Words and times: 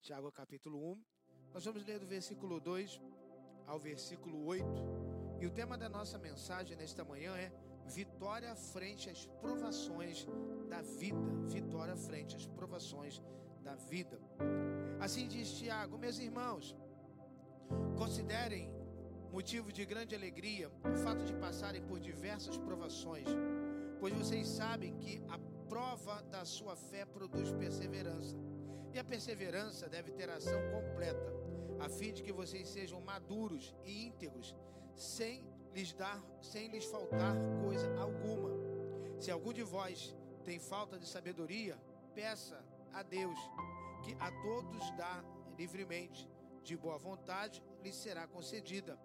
Tiago 0.00 0.30
capítulo 0.32 0.78
1. 0.92 1.02
Nós 1.52 1.64
vamos 1.64 1.84
ler 1.84 1.98
do 1.98 2.06
versículo 2.06 2.60
2 2.60 3.00
ao 3.66 3.78
versículo 3.78 4.44
8. 4.46 4.64
E 5.40 5.46
o 5.46 5.50
tema 5.50 5.76
da 5.76 5.88
nossa 5.88 6.18
mensagem 6.18 6.76
nesta 6.76 7.04
manhã 7.04 7.36
é 7.36 7.52
Vitória 7.86 8.54
frente 8.54 9.08
às 9.10 9.26
provações 9.40 10.26
da 10.68 10.82
vida. 10.82 11.18
Vitória 11.48 11.96
frente 11.96 12.36
às 12.36 12.46
provações 12.46 13.22
da 13.62 13.74
vida. 13.74 14.18
Assim 15.00 15.26
diz 15.26 15.50
Tiago, 15.58 15.98
meus 15.98 16.18
irmãos, 16.18 16.76
considerem 17.96 18.70
motivo 19.32 19.72
de 19.72 19.84
grande 19.84 20.14
alegria 20.14 20.70
o 20.84 20.96
fato 21.04 21.24
de 21.24 21.34
passarem 21.34 21.82
por 21.82 21.98
diversas 22.00 22.56
provações, 22.56 23.26
pois 24.00 24.14
vocês 24.14 24.46
sabem 24.48 24.94
que 24.96 25.22
a 25.28 25.38
prova 25.68 26.22
da 26.22 26.44
sua 26.44 26.76
fé 26.76 27.04
produz 27.04 27.52
perseverança. 27.52 28.36
E 28.92 28.98
a 28.98 29.04
perseverança 29.04 29.88
deve 29.88 30.10
ter 30.12 30.28
ação 30.30 30.60
completa, 30.70 31.32
a 31.80 31.88
fim 31.88 32.12
de 32.12 32.22
que 32.22 32.32
vocês 32.32 32.68
sejam 32.68 33.00
maduros 33.00 33.74
e 33.84 34.06
íntegros, 34.06 34.56
sem 34.94 35.46
lhes 35.74 35.92
dar, 35.92 36.22
sem 36.40 36.68
lhes 36.68 36.84
faltar 36.84 37.36
coisa 37.62 37.88
alguma. 38.00 38.50
Se 39.20 39.30
algum 39.30 39.52
de 39.52 39.62
vós 39.62 40.14
tem 40.44 40.58
falta 40.58 40.98
de 40.98 41.06
sabedoria, 41.06 41.78
peça 42.14 42.64
a 42.92 43.02
Deus, 43.02 43.38
que 44.02 44.16
a 44.18 44.30
todos 44.42 44.90
dá 44.96 45.24
livremente, 45.56 46.28
de 46.62 46.76
boa 46.76 46.98
vontade 46.98 47.62
lhe 47.82 47.92
será 47.92 48.26
concedida. 48.26 48.98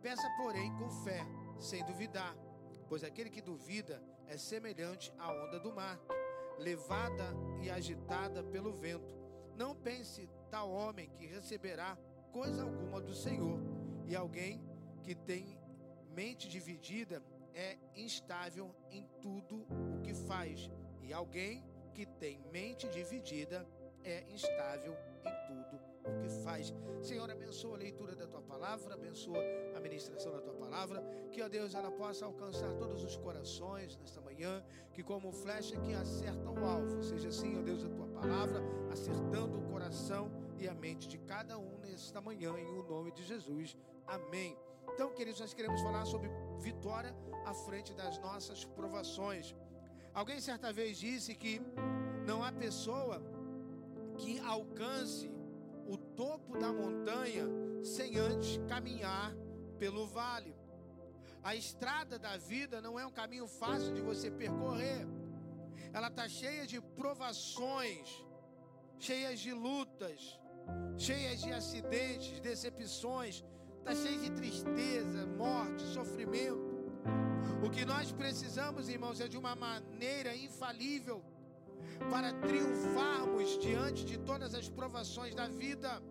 Peça, 0.00 0.28
porém, 0.36 0.72
com 0.76 0.88
fé, 1.04 1.20
sem 1.58 1.84
duvidar, 1.84 2.36
pois 2.88 3.02
aquele 3.02 3.30
que 3.30 3.40
duvida 3.40 4.02
é 4.26 4.36
semelhante 4.36 5.12
à 5.18 5.32
onda 5.32 5.58
do 5.58 5.72
mar 5.72 5.98
levada 6.58 7.34
e 7.62 7.70
agitada 7.70 8.42
pelo 8.42 8.72
vento. 8.72 9.23
Não 9.56 9.74
pense 9.74 10.28
tal 10.50 10.70
homem 10.70 11.08
que 11.10 11.26
receberá 11.26 11.96
coisa 12.32 12.62
alguma 12.62 13.00
do 13.00 13.14
Senhor. 13.14 13.60
E 14.06 14.14
alguém 14.14 14.62
que 15.02 15.14
tem 15.14 15.58
mente 16.14 16.48
dividida 16.48 17.22
é 17.54 17.78
instável 17.94 18.74
em 18.90 19.06
tudo 19.20 19.66
o 19.70 20.00
que 20.02 20.12
faz. 20.12 20.70
E 21.02 21.12
alguém 21.12 21.64
que 21.92 22.04
tem 22.04 22.40
mente 22.52 22.88
dividida 22.88 23.66
é 24.02 24.24
instável 24.28 24.96
em 25.24 25.46
tudo 25.46 25.80
o 26.04 26.20
que 26.20 26.28
faz. 26.42 26.74
Senhor, 27.00 27.30
abençoa 27.30 27.76
a 27.76 27.78
leitura 27.78 28.14
da 28.14 28.26
tua 28.26 28.42
palavra, 28.42 28.94
abençoa 28.94 29.38
a 29.74 29.80
ministração 29.80 30.32
da 30.32 30.40
tua 30.40 30.54
palavra, 30.54 31.02
que, 31.30 31.40
ó 31.40 31.48
Deus, 31.48 31.74
ela 31.74 31.90
possa 31.90 32.26
alcançar 32.26 32.74
todos 32.74 33.02
os 33.02 33.16
corações 33.16 33.96
nesta 33.96 34.20
manhã, 34.20 34.62
que 34.92 35.02
como 35.02 35.32
flecha 35.32 35.80
que 35.80 35.94
acerta 35.94 36.50
o 36.50 36.64
alvo, 36.64 37.02
seja 37.02 37.28
assim, 37.28 37.58
ó 37.58 37.62
Deus, 37.62 37.84
a 37.84 37.88
tua 37.88 38.03
palavra, 38.24 38.62
acertando 38.90 39.58
o 39.58 39.62
coração 39.70 40.30
e 40.58 40.66
a 40.66 40.74
mente 40.74 41.06
de 41.06 41.18
cada 41.18 41.58
um 41.58 41.78
nesta 41.80 42.22
manhã, 42.22 42.58
em 42.58 42.78
o 42.78 42.82
nome 42.82 43.12
de 43.12 43.22
Jesus. 43.22 43.76
Amém. 44.06 44.56
Então, 44.92 45.12
queridos, 45.12 45.40
nós 45.40 45.52
queremos 45.52 45.82
falar 45.82 46.06
sobre 46.06 46.30
vitória 46.58 47.14
à 47.44 47.52
frente 47.52 47.92
das 47.92 48.18
nossas 48.18 48.64
provações. 48.64 49.54
Alguém 50.14 50.40
certa 50.40 50.72
vez 50.72 50.96
disse 50.96 51.34
que 51.34 51.60
não 52.26 52.42
há 52.42 52.50
pessoa 52.50 53.22
que 54.16 54.38
alcance 54.40 55.30
o 55.86 55.98
topo 55.98 56.56
da 56.58 56.72
montanha 56.72 57.44
sem 57.82 58.16
antes 58.16 58.58
caminhar 58.66 59.34
pelo 59.78 60.06
vale. 60.06 60.56
A 61.42 61.54
estrada 61.54 62.18
da 62.18 62.38
vida 62.38 62.80
não 62.80 62.98
é 62.98 63.04
um 63.04 63.10
caminho 63.10 63.46
fácil 63.46 63.92
de 63.92 64.00
você 64.00 64.30
percorrer. 64.30 65.06
Ela 65.96 66.08
está 66.08 66.28
cheia 66.28 66.66
de 66.66 66.80
provações, 67.00 68.08
cheias 68.98 69.38
de 69.38 69.52
lutas, 69.66 70.20
cheias 70.98 71.40
de 71.40 71.52
acidentes, 71.52 72.40
decepções, 72.40 73.44
está 73.78 73.94
cheia 73.94 74.18
de 74.24 74.30
tristeza, 74.30 75.24
morte, 75.26 75.82
sofrimento. 75.98 76.74
O 77.64 77.70
que 77.70 77.84
nós 77.84 78.10
precisamos, 78.12 78.88
irmãos, 78.88 79.20
é 79.20 79.28
de 79.28 79.38
uma 79.38 79.54
maneira 79.54 80.34
infalível 80.36 81.22
para 82.10 82.32
triunfarmos 82.46 83.58
diante 83.58 84.04
de 84.04 84.18
todas 84.18 84.52
as 84.54 84.68
provações 84.68 85.34
da 85.34 85.48
vida. 85.48 86.02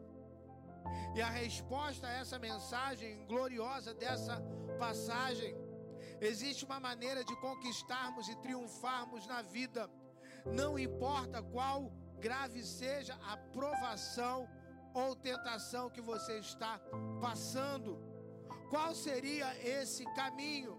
E 1.16 1.22
a 1.22 1.30
resposta 1.30 2.08
a 2.08 2.14
essa 2.22 2.40
mensagem 2.40 3.26
gloriosa 3.28 3.94
dessa 3.94 4.42
passagem, 4.80 5.56
existe 6.26 6.66
uma 6.66 6.80
maneira 6.80 7.24
de 7.24 7.36
conquistarmos 7.38 8.28
e 8.28 8.36
triunfarmos 8.38 9.26
na 9.28 9.42
vida, 9.42 9.90
não 10.46 10.78
importa 10.78 11.42
qual 11.42 11.92
grave 12.20 12.64
seja 12.64 13.16
a 13.32 13.36
provação 13.38 14.48
ou 14.94 15.16
tentação 15.16 15.90
que 15.90 16.02
você 16.02 16.40
está 16.40 16.80
passando. 17.22 18.00
Qual 18.70 18.94
seria 18.96 19.48
esse 19.82 20.06
caminho? 20.14 20.78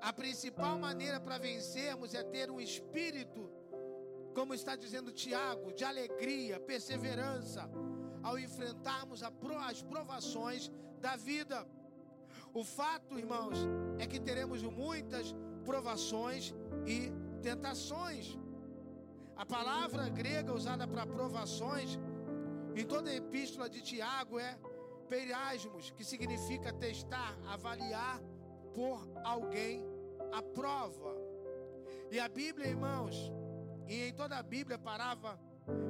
A 0.00 0.12
principal 0.12 0.78
maneira 0.78 1.20
para 1.20 1.38
vencermos 1.38 2.14
é 2.14 2.22
ter 2.22 2.50
um 2.50 2.60
espírito, 2.60 3.50
como 4.34 4.54
está 4.54 4.74
dizendo 4.74 5.12
Tiago, 5.12 5.72
de 5.72 5.84
alegria, 5.84 6.58
perseverança, 6.58 7.68
ao 8.22 8.38
enfrentarmos 8.38 9.22
as 9.22 9.82
provações 9.82 10.70
da 11.00 11.16
vida. 11.16 11.66
O 12.52 12.64
fato, 12.64 13.18
irmãos, 13.18 13.58
é 13.98 14.06
que 14.06 14.18
teremos 14.18 14.62
muitas 14.62 15.34
provações 15.64 16.54
e 16.86 17.12
tentações. 17.42 18.36
A 19.36 19.46
palavra 19.46 20.08
grega 20.08 20.52
usada 20.52 20.86
para 20.86 21.06
provações 21.06 21.98
em 22.74 22.84
toda 22.84 23.10
a 23.10 23.14
epístola 23.14 23.68
de 23.68 23.80
Tiago 23.80 24.38
é 24.38 24.58
periasmos, 25.08 25.90
que 25.90 26.04
significa 26.04 26.72
testar, 26.72 27.38
avaliar 27.46 28.20
por 28.74 29.08
alguém 29.24 29.84
a 30.32 30.42
prova. 30.42 31.14
E 32.10 32.18
a 32.18 32.28
Bíblia, 32.28 32.68
irmãos, 32.68 33.32
e 33.88 34.08
em 34.08 34.12
toda 34.12 34.36
a 34.36 34.42
Bíblia 34.42 34.76
a 34.76 34.78
palavra 34.78 35.38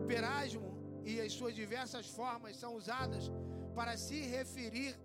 perasmo 0.06 1.02
e 1.04 1.20
as 1.20 1.32
suas 1.32 1.54
diversas 1.54 2.06
formas 2.06 2.56
são 2.56 2.74
usadas 2.76 3.30
para 3.74 3.96
se 3.96 4.20
referir 4.20 4.98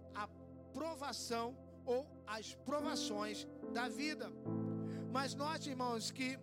provação 0.76 1.56
ou 1.86 2.06
às 2.28 2.54
provações 2.54 3.48
da 3.72 3.88
vida. 3.88 4.30
Mas 5.16 5.34
note, 5.34 5.70
irmãos, 5.70 6.12
que 6.12 6.38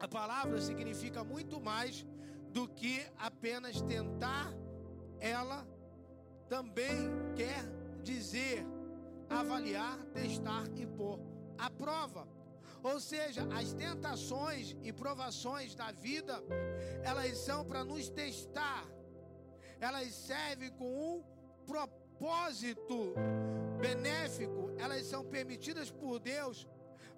a 0.00 0.08
palavra 0.08 0.58
significa 0.60 1.22
muito 1.22 1.60
mais 1.60 2.06
do 2.50 2.66
que 2.66 3.06
apenas 3.18 3.82
tentar, 3.82 4.50
ela 5.20 5.66
também 6.48 6.96
quer 7.36 7.62
dizer 8.02 8.64
avaliar, 9.28 9.98
testar 10.14 10.64
e 10.74 10.86
pôr 10.86 11.20
a 11.58 11.68
prova. 11.68 12.26
Ou 12.82 12.98
seja, 13.00 13.42
as 13.52 13.72
tentações 13.72 14.76
e 14.82 14.92
provações 14.92 15.74
da 15.74 15.90
vida, 15.90 16.42
elas 17.02 17.36
são 17.38 17.64
para 17.64 17.84
nos 17.84 18.08
testar. 18.08 18.84
Elas 19.80 20.14
servem 20.14 20.70
com 20.70 20.90
um 21.16 21.24
propósito 21.66 22.03
benéfico. 23.80 24.70
Elas 24.78 25.06
são 25.06 25.24
permitidas 25.24 25.90
por 25.90 26.18
Deus 26.18 26.66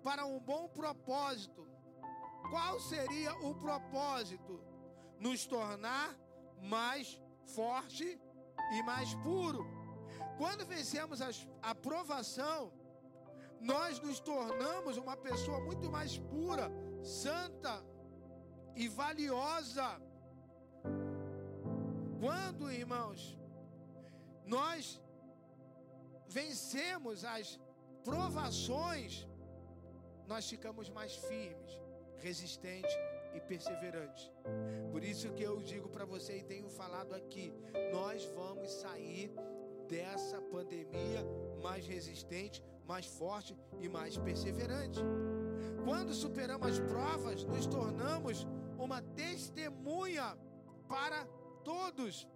para 0.03 0.25
um 0.27 0.39
bom 0.39 0.69
propósito. 0.69 1.67
Qual 2.51 2.79
seria 2.81 3.35
o 3.49 3.55
propósito? 3.55 4.61
Nos 5.19 5.47
tornar 5.47 6.15
mais 6.61 7.21
forte 7.45 8.21
e 8.73 8.83
mais 8.83 9.15
puro. 9.17 9.67
Quando 10.39 10.67
vencemos 10.67 11.21
a 11.23 11.31
aprovação, 11.63 12.73
nós 13.61 14.01
nos 14.01 14.21
tornamos 14.21 14.97
uma 14.97 15.17
pessoa 15.17 15.61
muito 15.61 15.91
mais 15.91 16.19
pura, 16.19 16.71
santa 17.03 17.83
e 18.75 18.87
valiosa. 18.89 20.01
Quando, 22.21 22.71
irmãos, 22.71 23.39
nós 24.47 25.01
vencemos 26.29 27.25
as 27.25 27.59
provações, 28.05 29.27
nós 30.27 30.49
ficamos 30.49 30.89
mais 30.89 31.15
firmes, 31.17 31.73
resistentes 32.19 32.95
e 33.35 33.41
perseverantes. 33.41 34.31
Por 34.93 35.03
isso 35.03 35.33
que 35.33 35.43
eu 35.43 35.61
digo 35.61 35.89
para 35.89 36.05
você 36.05 36.39
e 36.39 36.43
tenho 36.43 36.69
falado 36.69 37.15
aqui, 37.15 37.53
nós 37.93 38.25
vamos 38.35 38.71
sair 38.71 39.33
dessa 39.89 40.41
pandemia 40.41 41.25
mais 41.63 41.87
resistente, 41.87 42.63
mais 42.87 43.07
forte 43.07 43.57
e 43.81 43.89
mais 43.89 44.17
perseverante. 44.17 45.01
Quando 45.85 46.15
superamos 46.15 46.69
as 46.69 46.81
provas, 46.81 47.45
nos 47.45 47.67
tornamos 47.67 48.47
uma 48.79 49.03
testemunha 49.03 50.37
para 50.89 51.25
todos. 51.65 52.27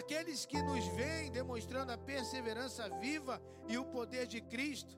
Aqueles 0.00 0.46
que 0.46 0.60
nos 0.62 0.86
veem 0.98 1.30
demonstrando 1.30 1.92
a 1.92 1.98
perseverança 1.98 2.88
viva 2.98 3.40
e 3.68 3.76
o 3.76 3.84
poder 3.84 4.26
de 4.26 4.40
Cristo, 4.40 4.96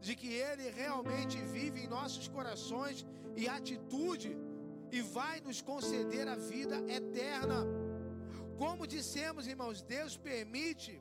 de 0.00 0.14
que 0.16 0.28
Ele 0.28 0.70
realmente 0.70 1.36
vive 1.56 1.80
em 1.80 1.88
nossos 1.88 2.26
corações 2.28 3.06
e 3.36 3.48
atitude 3.48 4.36
e 4.90 5.00
vai 5.00 5.40
nos 5.40 5.60
conceder 5.60 6.26
a 6.28 6.36
vida 6.36 6.76
eterna. 7.00 7.64
Como 8.58 8.86
dissemos, 8.86 9.46
irmãos, 9.46 9.82
Deus 9.82 10.16
permite 10.16 11.00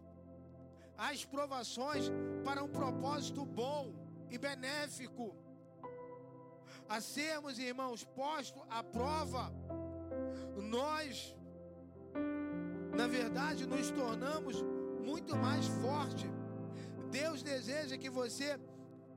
as 0.98 1.26
provações 1.26 2.06
para 2.46 2.64
um 2.64 2.72
propósito 2.80 3.46
bom 3.46 3.94
e 4.30 4.38
benéfico. 4.38 5.36
A 6.88 7.00
sermos, 7.02 7.58
irmãos, 7.60 8.04
posto 8.04 8.60
à 8.70 8.84
prova, 8.84 9.52
nós, 10.56 11.36
na 12.94 13.08
verdade, 13.08 13.66
nos 13.66 13.90
tornamos 13.92 14.62
muito 15.02 15.36
mais 15.36 15.66
forte. 15.82 16.30
Deus 17.12 17.44
deseja 17.44 17.98
que 17.98 18.10
você 18.10 18.60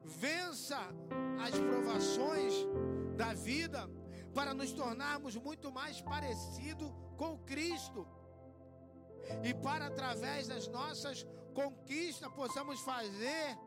vença 0.04 0.78
as 1.40 1.58
provações 1.58 2.54
da 3.16 3.32
vida 3.34 3.88
para 4.34 4.52
nos 4.54 4.72
tornarmos 4.72 5.36
muito 5.36 5.72
mais 5.72 6.00
parecido 6.00 6.94
com 7.16 7.38
Cristo. 7.38 8.06
E 9.42 9.52
para 9.54 9.86
através 9.86 10.46
das 10.46 10.68
nossas 10.68 11.26
conquistas 11.54 12.30
possamos 12.32 12.80
fazer 12.80 13.58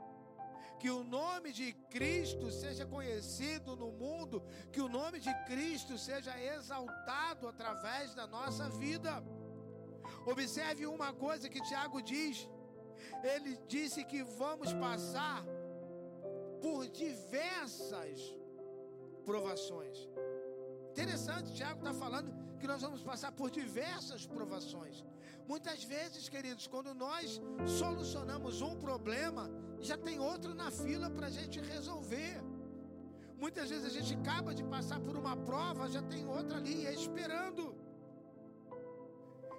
que 0.79 0.89
o 0.89 1.03
nome 1.03 1.51
de 1.51 1.73
Cristo 1.89 2.49
seja 2.49 2.85
conhecido 2.85 3.75
no 3.75 3.91
mundo, 3.91 4.41
que 4.71 4.79
o 4.79 4.87
nome 4.87 5.19
de 5.19 5.33
Cristo 5.45 5.97
seja 5.97 6.39
exaltado 6.41 7.47
através 7.47 8.15
da 8.15 8.25
nossa 8.25 8.69
vida. 8.69 9.21
Observe 10.31 10.85
uma 10.85 11.11
coisa 11.25 11.49
que 11.53 11.61
Tiago 11.69 12.01
diz. 12.01 12.47
Ele 13.33 13.57
disse 13.67 14.03
que 14.03 14.21
vamos 14.23 14.71
passar 14.73 15.43
por 16.61 16.87
diversas 17.03 18.19
provações. 19.25 19.97
Interessante, 20.91 21.53
Tiago 21.53 21.79
está 21.79 21.93
falando 21.93 22.29
que 22.59 22.67
nós 22.67 22.81
vamos 22.81 23.01
passar 23.01 23.31
por 23.31 23.49
diversas 23.49 24.25
provações. 24.25 25.03
Muitas 25.47 25.83
vezes, 25.83 26.29
queridos, 26.29 26.67
quando 26.67 26.93
nós 26.93 27.41
solucionamos 27.79 28.61
um 28.61 28.75
problema, 28.75 29.49
já 29.79 29.97
tem 29.97 30.19
outro 30.19 30.53
na 30.53 30.69
fila 30.69 31.09
para 31.09 31.27
a 31.27 31.29
gente 31.29 31.59
resolver. 31.59 32.35
Muitas 33.37 33.69
vezes 33.69 33.85
a 33.85 33.89
gente 33.97 34.13
acaba 34.13 34.53
de 34.53 34.63
passar 34.63 34.99
por 34.99 35.15
uma 35.15 35.35
prova, 35.37 35.89
já 35.89 36.01
tem 36.01 36.27
outra 36.27 36.57
ali 36.57 36.85
esperando. 36.93 37.78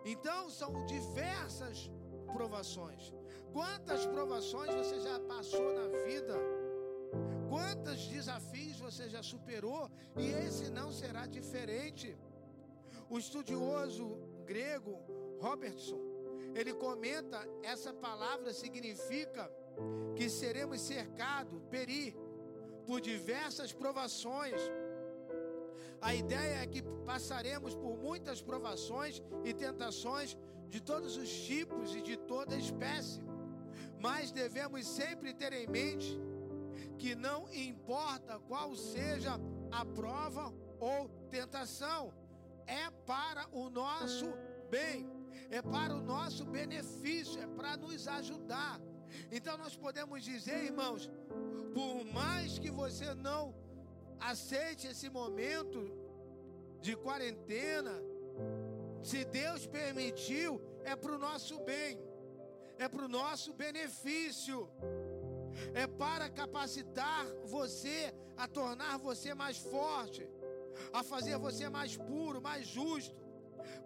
Então, 0.04 0.48
são 0.50 0.84
diversas 0.86 1.90
provações. 2.32 3.12
Quantas 3.52 4.06
provações 4.06 4.74
você 4.74 5.00
já 5.00 5.18
passou 5.20 5.72
na 5.74 5.88
vida? 6.04 6.34
Quantos 7.48 8.06
desafios 8.06 8.78
você 8.78 9.08
já 9.08 9.22
superou? 9.22 9.90
E 10.16 10.26
esse 10.30 10.70
não 10.70 10.92
será 10.92 11.26
diferente. 11.26 12.16
O 13.08 13.18
estudioso 13.18 14.06
grego 14.44 14.98
Robertson, 15.40 16.00
ele 16.54 16.72
comenta 16.72 17.38
essa 17.62 17.92
palavra 17.92 18.52
significa 18.52 19.50
que 20.16 20.28
seremos 20.28 20.80
cercados, 20.80 21.60
peri, 21.70 22.16
por 22.86 23.00
diversas 23.00 23.72
provações. 23.72 24.60
A 26.00 26.14
ideia 26.14 26.62
é 26.62 26.66
que 26.66 26.82
passaremos 27.04 27.74
por 27.74 27.96
muitas 27.98 28.40
provações 28.40 29.22
e 29.44 29.52
tentações 29.52 30.36
de 30.68 30.80
todos 30.80 31.16
os 31.16 31.30
tipos 31.30 31.94
e 31.94 32.00
de 32.00 32.16
toda 32.16 32.56
espécie. 32.56 33.20
Mas 34.00 34.32
devemos 34.32 34.86
sempre 34.86 35.34
ter 35.34 35.52
em 35.52 35.66
mente 35.66 36.18
que 36.98 37.14
não 37.14 37.52
importa 37.52 38.38
qual 38.40 38.74
seja 38.74 39.38
a 39.70 39.84
prova 39.84 40.52
ou 40.78 41.08
tentação, 41.28 42.12
é 42.66 42.90
para 43.06 43.46
o 43.52 43.68
nosso 43.68 44.32
bem, 44.70 45.08
é 45.50 45.60
para 45.60 45.94
o 45.94 46.00
nosso 46.00 46.44
benefício, 46.44 47.40
é 47.40 47.46
para 47.46 47.76
nos 47.76 48.06
ajudar. 48.08 48.80
Então 49.30 49.58
nós 49.58 49.76
podemos 49.76 50.22
dizer, 50.22 50.64
irmãos, 50.64 51.10
por 51.74 52.04
mais 52.04 52.58
que 52.58 52.70
você 52.70 53.14
não 53.14 53.54
aceite 54.20 54.86
esse 54.86 55.08
momento 55.08 55.80
de 56.80 56.94
quarentena, 56.96 57.94
se 59.02 59.24
Deus 59.24 59.66
permitiu, 59.66 60.60
é 60.84 60.94
para 60.94 61.14
o 61.14 61.18
nosso 61.18 61.58
bem, 61.64 61.98
é 62.78 62.88
para 62.88 63.04
o 63.04 63.08
nosso 63.08 63.52
benefício, 63.52 64.68
é 65.74 65.86
para 65.86 66.28
capacitar 66.28 67.26
você, 67.44 68.14
a 68.36 68.46
tornar 68.46 68.98
você 68.98 69.34
mais 69.34 69.58
forte, 69.58 70.28
a 70.92 71.02
fazer 71.02 71.36
você 71.38 71.68
mais 71.68 71.96
puro, 71.96 72.40
mais 72.40 72.66
justo, 72.66 73.16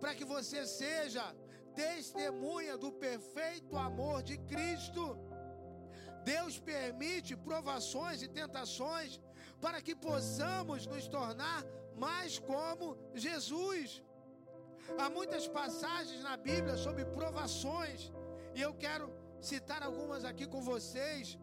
para 0.01 0.15
que 0.15 0.25
você 0.25 0.67
seja 0.67 1.25
testemunha 1.75 2.77
do 2.77 2.93
perfeito 2.93 3.77
amor 3.77 4.23
de 4.23 4.37
Cristo. 4.39 5.19
Deus 6.25 6.59
permite 6.59 7.37
provações 7.37 8.23
e 8.23 8.29
tentações 8.29 9.21
para 9.65 9.81
que 9.81 9.95
possamos 9.95 10.87
nos 10.87 11.05
tornar 11.09 11.65
mais 11.97 12.39
como 12.39 12.99
Jesus. 13.15 14.03
Há 14.99 15.09
muitas 15.09 15.45
passagens 15.49 16.21
na 16.23 16.37
Bíblia 16.37 16.77
sobre 16.77 17.07
provações, 17.07 18.13
e 18.55 18.61
eu 18.61 18.75
quero 18.75 19.07
citar 19.41 19.83
algumas 19.83 20.23
aqui 20.31 20.47
com 20.47 20.61
vocês. 20.61 21.39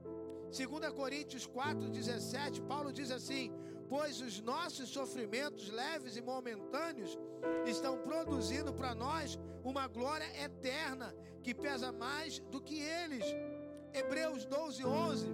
2 0.55 0.93
Coríntios 0.99 1.47
4,17, 1.47 2.61
Paulo 2.67 2.93
diz 2.93 3.09
assim: 3.09 3.51
Pois 3.89 4.21
os 4.21 4.39
nossos 4.39 4.89
sofrimentos 4.89 5.71
leves 5.71 6.15
e 6.15 6.21
momentâneos 6.21 7.17
estão 7.65 7.97
produzindo 8.09 8.71
para 8.71 8.93
nós 8.93 9.39
uma 9.63 9.87
glória 9.87 10.29
eterna 10.47 11.09
que 11.41 11.55
pesa 11.55 11.91
mais 11.91 12.37
do 12.53 12.61
que 12.61 12.77
eles. 12.79 13.25
Hebreus 13.91 14.45
12, 14.45 14.85
11. 14.85 15.27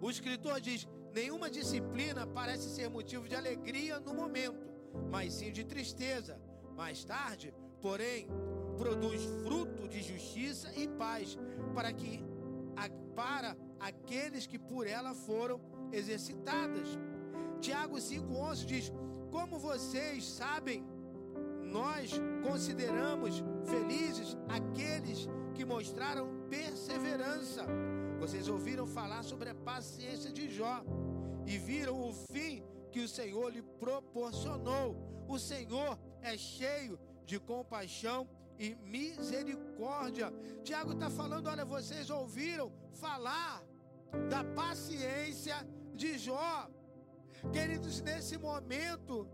O 0.00 0.08
escritor 0.08 0.60
diz: 0.60 0.86
Nenhuma 1.16 1.48
disciplina 1.48 2.26
parece 2.26 2.68
ser 2.68 2.90
motivo 2.90 3.26
de 3.26 3.34
alegria 3.34 3.98
no 3.98 4.12
momento, 4.12 4.66
mas 5.10 5.32
sim 5.32 5.50
de 5.50 5.64
tristeza. 5.64 6.38
Mais 6.76 7.06
tarde, 7.06 7.54
porém, 7.80 8.28
produz 8.76 9.22
fruto 9.42 9.88
de 9.88 10.02
justiça 10.02 10.70
e 10.76 10.86
paz 10.86 11.38
para 11.74 11.90
que 11.90 12.22
para 13.14 13.56
aqueles 13.80 14.46
que 14.46 14.58
por 14.58 14.86
ela 14.86 15.14
foram 15.14 15.58
exercitadas. 15.90 16.86
Tiago 17.62 17.96
5:11 17.96 18.66
diz: 18.66 18.92
Como 19.30 19.58
vocês 19.58 20.22
sabem, 20.22 20.84
nós 21.62 22.10
consideramos 22.42 23.42
felizes 23.64 24.36
aqueles 24.58 25.26
que 25.54 25.64
mostraram 25.64 26.28
perseverança. 26.50 27.64
Vocês 28.20 28.48
ouviram 28.48 28.86
falar 28.86 29.22
sobre 29.22 29.48
a 29.48 29.54
paciência 29.54 30.30
de 30.30 30.50
Jó 30.50 30.84
e 31.46 31.58
viram 31.58 32.08
o 32.08 32.12
fim 32.32 32.62
que 32.90 33.00
o 33.00 33.08
Senhor 33.08 33.50
lhe 33.50 33.62
proporcionou. 33.62 34.96
O 35.28 35.38
Senhor 35.38 35.98
é 36.22 36.36
cheio 36.36 36.98
de 37.24 37.38
compaixão 37.38 38.28
e 38.58 38.74
misericórdia. 38.76 40.32
Tiago 40.62 40.92
está 40.92 41.10
falando: 41.10 41.48
olha, 41.48 41.64
vocês 41.64 42.10
ouviram 42.10 42.72
falar 42.94 43.62
da 44.28 44.42
paciência 44.44 45.56
de 45.94 46.18
Jó. 46.18 46.70
Queridos, 47.52 48.00
nesse 48.00 48.38
momento 48.38 49.28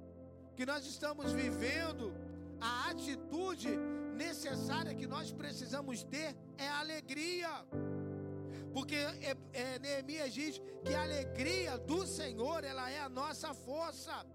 que 0.56 0.66
nós 0.66 0.84
estamos 0.86 1.32
vivendo, 1.32 2.12
a 2.60 2.90
atitude 2.90 3.70
necessária 4.14 4.94
que 4.94 5.06
nós 5.06 5.32
precisamos 5.32 6.02
ter 6.04 6.36
é 6.58 6.68
alegria. 6.68 7.50
Porque 8.72 8.96
é, 8.96 9.36
é, 9.52 9.78
Neemias 9.78 10.32
diz 10.32 10.60
que 10.84 10.94
a 10.94 11.02
alegria 11.02 11.78
do 11.78 12.06
Senhor, 12.06 12.64
ela 12.64 12.90
é 12.90 13.00
a 13.00 13.08
nossa 13.08 13.52
força. 13.54 14.26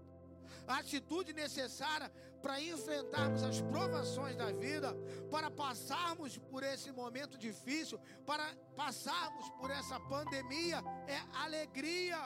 A 0.66 0.78
atitude 0.78 1.32
necessária 1.32 2.10
para 2.42 2.60
enfrentarmos 2.60 3.42
as 3.42 3.60
provações 3.60 4.36
da 4.36 4.52
vida, 4.52 4.94
para 5.30 5.50
passarmos 5.50 6.38
por 6.38 6.62
esse 6.62 6.92
momento 6.92 7.36
difícil, 7.36 7.98
para 8.24 8.54
passarmos 8.76 9.48
por 9.50 9.70
essa 9.70 9.98
pandemia, 10.00 10.82
é 11.06 11.20
alegria. 11.44 12.18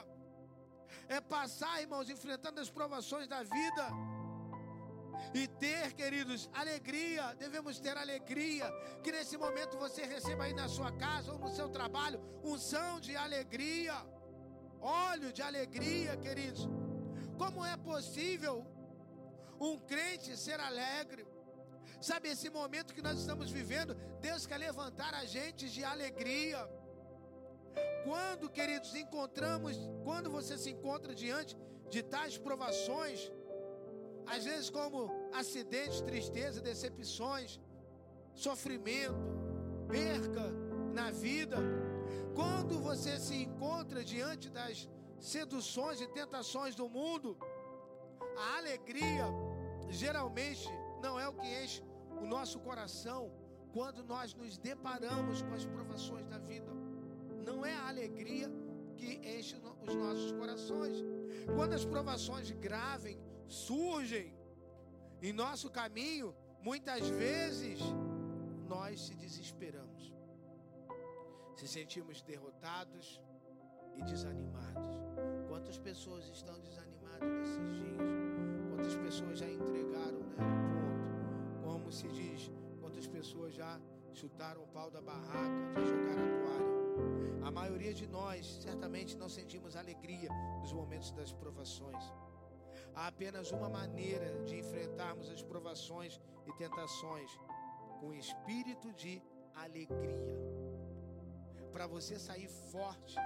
É 1.09 1.21
passar, 1.21 1.81
irmãos, 1.81 2.11
enfrentando 2.11 2.61
as 2.61 2.71
provações 2.71 3.27
da 3.27 3.43
vida 3.43 3.89
e 5.35 5.47
ter, 5.47 5.93
queridos, 5.95 6.49
alegria. 6.53 7.35
Devemos 7.39 7.79
ter 7.79 7.97
alegria. 7.97 8.71
Que 9.03 9.13
nesse 9.13 9.37
momento 9.37 9.79
você 9.79 10.03
receba 10.05 10.45
aí 10.45 10.55
na 10.55 10.69
sua 10.69 10.93
casa 10.93 11.33
ou 11.33 11.39
no 11.39 11.55
seu 11.55 11.69
trabalho 11.69 12.21
unção 12.43 13.01
de 13.01 13.17
alegria, 13.17 13.95
óleo 14.81 15.33
de 15.33 15.43
alegria, 15.43 16.17
queridos. 16.17 16.69
Como 17.39 17.65
é 17.65 17.77
possível 17.77 18.67
um 19.61 19.79
crente 19.79 20.37
ser 20.37 20.59
alegre? 20.61 21.27
Sabe, 22.01 22.29
esse 22.29 22.51
momento 22.51 22.95
que 22.95 23.03
nós 23.03 23.19
estamos 23.19 23.51
vivendo, 23.51 23.95
Deus 24.21 24.45
quer 24.45 24.59
levantar 24.59 25.15
a 25.15 25.25
gente 25.25 25.71
de 25.71 25.85
alegria. 25.85 26.59
Quando, 28.05 28.51
queridos, 28.51 28.95
encontramos, 28.97 29.77
quando 30.03 30.29
você 30.29 30.59
se 30.59 30.71
encontra 30.71 31.15
diante 31.15 31.57
de 31.89 32.03
tais 32.03 32.37
provações, 32.37 33.31
às 34.27 34.45
vezes 34.45 34.71
como 34.71 35.11
acidentes, 35.33 36.01
tristeza, 36.01 36.61
decepções, 36.61 37.61
sofrimento, 38.35 39.15
perca 39.89 40.51
na 40.93 41.11
vida. 41.11 41.59
Quando 42.35 42.81
você 42.81 43.19
se 43.19 43.35
encontra 43.35 44.05
diante 44.05 44.49
das 44.49 44.89
seduções 45.21 46.01
e 46.01 46.07
tentações 46.09 46.75
do 46.75 46.89
mundo, 46.89 47.37
a 48.37 48.59
alegria 48.59 49.27
geralmente 49.91 50.69
não 51.03 51.19
é 51.21 51.29
o 51.29 51.35
que 51.35 51.47
enche 51.63 51.83
o 52.21 52.27
nosso 52.27 52.59
coração 52.61 53.31
quando 53.73 54.05
nós 54.05 54.35
nos 54.35 54.59
deparamos 54.59 55.43
com 55.43 55.55
as 55.55 55.65
provações 55.65 56.27
da 56.27 56.39
vida. 56.39 56.71
Não 57.45 57.65
é 57.65 57.75
a 57.75 57.89
alegria 57.89 58.51
que 58.97 59.21
enche 59.37 59.57
os 59.87 59.95
nossos 59.95 60.33
corações. 60.33 60.97
Quando 61.57 61.73
as 61.73 61.85
provações 61.85 62.51
graves 62.53 63.17
surgem 63.53 64.35
em 65.21 65.33
nosso 65.33 65.71
caminho, 65.71 66.35
muitas 66.63 67.07
vezes 67.09 67.79
nós 68.67 69.01
se 69.01 69.15
desesperamos, 69.15 70.13
se 71.55 71.69
sentimos 71.69 72.23
derrotados 72.23 73.21
e 73.95 74.03
desanimados. 74.03 74.89
Quantas 75.49 75.79
pessoas 75.79 76.27
estão 76.29 76.59
desanimadas 76.61 77.31
nesses 77.31 77.73
dias? 77.75 77.99
Quantas 78.71 78.97
pessoas 78.97 79.39
já 79.39 79.49
entregaram 79.49 80.21
né, 80.21 80.37
o 80.39 81.63
ponto? 81.63 81.73
Como 81.73 81.93
se 81.93 82.09
diz, 82.09 82.51
quantas 82.81 83.07
pessoas 83.07 83.55
já 83.55 83.79
chutaram 84.15 84.63
o 84.65 84.69
pau 84.69 84.91
da 84.91 85.01
barraca, 85.01 85.75
já 85.75 85.85
jogaram 85.85 86.25
a 86.25 86.39
toalha? 86.41 87.47
A 87.47 87.51
maioria 87.51 87.93
de 87.93 88.07
nós 88.07 88.47
certamente 88.63 89.17
não 89.17 89.29
sentimos 89.29 89.77
alegria 89.77 90.31
nos 90.61 90.73
momentos 90.73 91.11
das 91.13 91.33
provações. 91.33 92.03
Há 92.95 93.07
apenas 93.09 93.51
uma 93.51 93.69
maneira 93.69 94.43
de 94.45 94.59
enfrentarmos 94.59 95.31
as 95.31 95.43
provações 95.43 96.21
e 96.47 96.53
tentações 96.53 97.31
com 98.01 98.13
espírito 98.13 98.93
de 98.93 99.23
alegria. 99.55 100.25
Para 101.73 101.87
você 101.87 102.19
sair 102.19 102.49
forte 102.49 103.17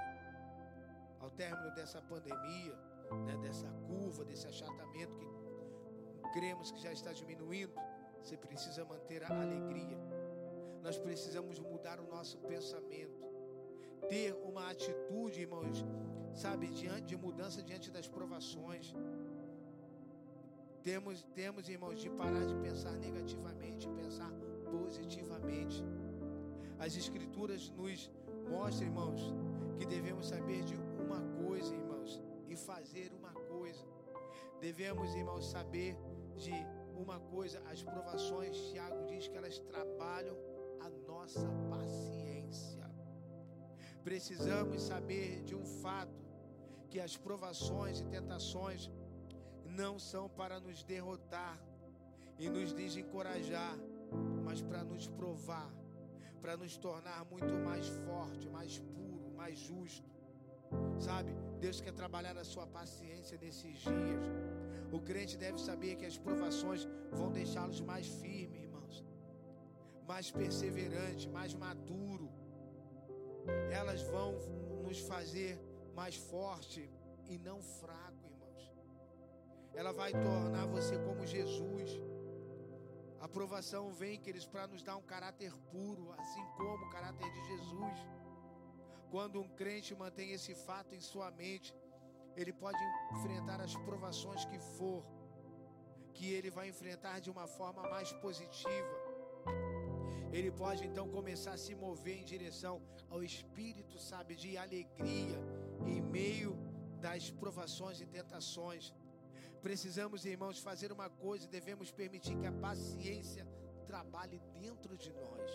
ao 1.18 1.30
término 1.30 1.75
dessa 1.75 2.00
pandemia, 2.02 2.76
né, 3.26 3.37
dessa 3.42 3.68
curva, 3.88 4.25
desse 4.25 4.46
achatamento 4.46 5.16
que 5.16 5.26
cremos 6.32 6.70
que 6.70 6.80
já 6.80 6.92
está 6.92 7.12
diminuindo, 7.12 7.75
você 8.23 8.37
precisa 8.37 8.85
manter 8.85 9.23
a 9.25 9.40
alegria. 9.40 9.99
Nós 10.82 10.99
precisamos 10.99 11.58
mudar 11.58 11.99
o 11.99 12.06
nosso 12.06 12.38
pensamento, 12.38 13.25
ter 14.08 14.32
uma 14.44 14.70
atitude, 14.70 15.40
irmãos, 15.40 15.85
sabe, 16.35 16.68
diante 16.68 17.06
de 17.06 17.16
mudança 17.16 17.62
diante 17.62 17.90
das 17.90 18.06
provações. 18.06 18.94
Temos, 20.86 21.24
temos, 21.34 21.68
irmãos, 21.68 22.00
de 22.00 22.08
parar 22.08 22.44
de 22.46 22.54
pensar 22.66 22.92
negativamente, 22.92 23.88
pensar 23.88 24.30
positivamente. 24.70 25.82
As 26.78 26.96
Escrituras 26.96 27.68
nos 27.70 28.08
mostram, 28.48 28.86
irmãos, 28.86 29.20
que 29.76 29.84
devemos 29.84 30.28
saber 30.28 30.62
de 30.62 30.76
uma 31.04 31.20
coisa, 31.42 31.74
irmãos, 31.74 32.22
e 32.48 32.54
fazer 32.54 33.12
uma 33.12 33.32
coisa. 33.32 33.84
Devemos, 34.60 35.12
irmãos, 35.16 35.50
saber 35.50 35.96
de 36.36 36.54
uma 36.94 37.18
coisa. 37.18 37.60
As 37.68 37.82
provações, 37.82 38.56
Tiago 38.70 39.06
diz 39.06 39.26
que 39.26 39.36
elas 39.36 39.58
trabalham 39.58 40.36
a 40.78 40.88
nossa 40.88 41.48
paciência. 41.68 42.88
Precisamos 44.04 44.82
saber 44.82 45.42
de 45.42 45.56
um 45.56 45.66
fato 45.82 46.14
que 46.88 47.00
as 47.00 47.16
provações 47.16 47.98
e 47.98 48.04
tentações 48.04 48.88
não 49.76 49.99
são 49.99 50.28
para 50.28 50.59
nos 50.59 50.83
derrotar 50.83 51.56
e 52.38 52.49
nos 52.49 52.73
desencorajar, 52.73 53.76
mas 54.45 54.62
para 54.62 54.83
nos 54.83 55.06
provar, 55.06 55.71
para 56.40 56.56
nos 56.56 56.76
tornar 56.76 57.25
muito 57.26 57.54
mais 57.68 57.87
forte, 58.06 58.49
mais 58.49 58.78
puro, 58.78 59.30
mais 59.37 59.59
justo. 59.59 60.09
Sabe? 60.99 61.33
Deus 61.61 61.80
quer 61.80 61.92
trabalhar 61.92 62.37
a 62.38 62.45
sua 62.45 62.66
paciência 62.66 63.38
nesses 63.38 63.78
dias. 63.78 64.25
O 64.90 65.00
crente 65.00 65.37
deve 65.37 65.61
saber 65.61 65.97
que 65.97 66.06
as 66.06 66.16
provações 66.16 66.88
vão 67.12 67.30
deixá-los 67.30 67.80
mais 67.80 68.06
firmes, 68.06 68.62
irmãos, 68.62 69.04
mais 70.09 70.30
perseverante, 70.30 71.28
mais 71.28 71.54
maduro. 71.54 72.30
Elas 73.71 74.02
vão 74.02 74.33
nos 74.87 75.00
fazer 75.00 75.52
mais 75.95 76.16
forte 76.16 76.90
e 77.28 77.38
não 77.38 77.61
fraco 77.62 78.05
ela 79.76 79.92
vai 79.92 80.11
tornar 80.12 80.66
você 80.66 80.99
como 81.06 81.30
Jesus. 81.37 81.90
A 83.21 83.26
aprovação 83.26 83.83
vem, 84.00 84.18
queridos, 84.18 84.47
para 84.52 84.66
nos 84.73 84.83
dar 84.83 84.97
um 84.97 85.06
caráter 85.14 85.52
puro, 85.73 86.12
assim 86.18 86.45
como 86.56 86.87
o 86.87 86.90
caráter 86.97 87.28
de 87.35 87.42
Jesus. 87.50 87.99
Quando 89.11 89.40
um 89.45 89.49
crente 89.61 89.95
mantém 89.95 90.33
esse 90.33 90.54
fato 90.54 90.95
em 90.95 91.00
sua 91.00 91.30
mente, 91.30 91.75
ele 92.37 92.52
pode 92.52 92.83
enfrentar 93.14 93.61
as 93.61 93.75
provações 93.88 94.45
que 94.45 94.59
for, 94.76 95.04
que 96.14 96.26
ele 96.37 96.50
vai 96.50 96.68
enfrentar 96.68 97.21
de 97.21 97.30
uma 97.30 97.47
forma 97.47 97.83
mais 97.95 98.12
positiva. 98.25 98.97
Ele 100.33 100.50
pode 100.50 100.83
então 100.87 101.06
começar 101.09 101.52
a 101.52 101.62
se 101.64 101.75
mover 101.75 102.16
em 102.18 102.25
direção 102.25 102.75
ao 103.11 103.23
espírito, 103.23 103.99
sabe, 103.99 104.35
de 104.35 104.56
alegria 104.56 105.38
em 105.87 106.00
meio 106.00 106.52
das 107.00 107.30
provações 107.30 108.00
e 108.00 108.06
tentações. 108.06 108.92
Precisamos, 109.66 110.25
irmãos, 110.25 110.61
fazer 110.61 110.92
uma 110.92 111.08
coisa, 111.11 111.49
devemos 111.49 111.90
permitir 111.90 112.37
que 112.37 112.46
a 112.46 112.52
paciência 112.52 113.44
trabalhe 113.85 114.40
dentro 114.52 114.96
de 114.96 115.12
nós. 115.12 115.50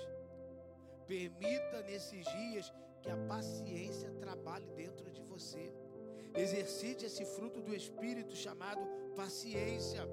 Permita 1.07 1.81
nesses 1.83 2.25
dias 2.25 2.73
que 3.01 3.09
a 3.09 3.15
paciência 3.15 4.11
trabalhe 4.19 4.67
dentro 4.71 5.09
de 5.09 5.21
você. 5.21 5.73
Exercite 6.35 7.05
esse 7.05 7.23
fruto 7.23 7.61
do 7.61 7.73
Espírito 7.73 8.35
chamado 8.35 8.81
paciência. 9.15 10.03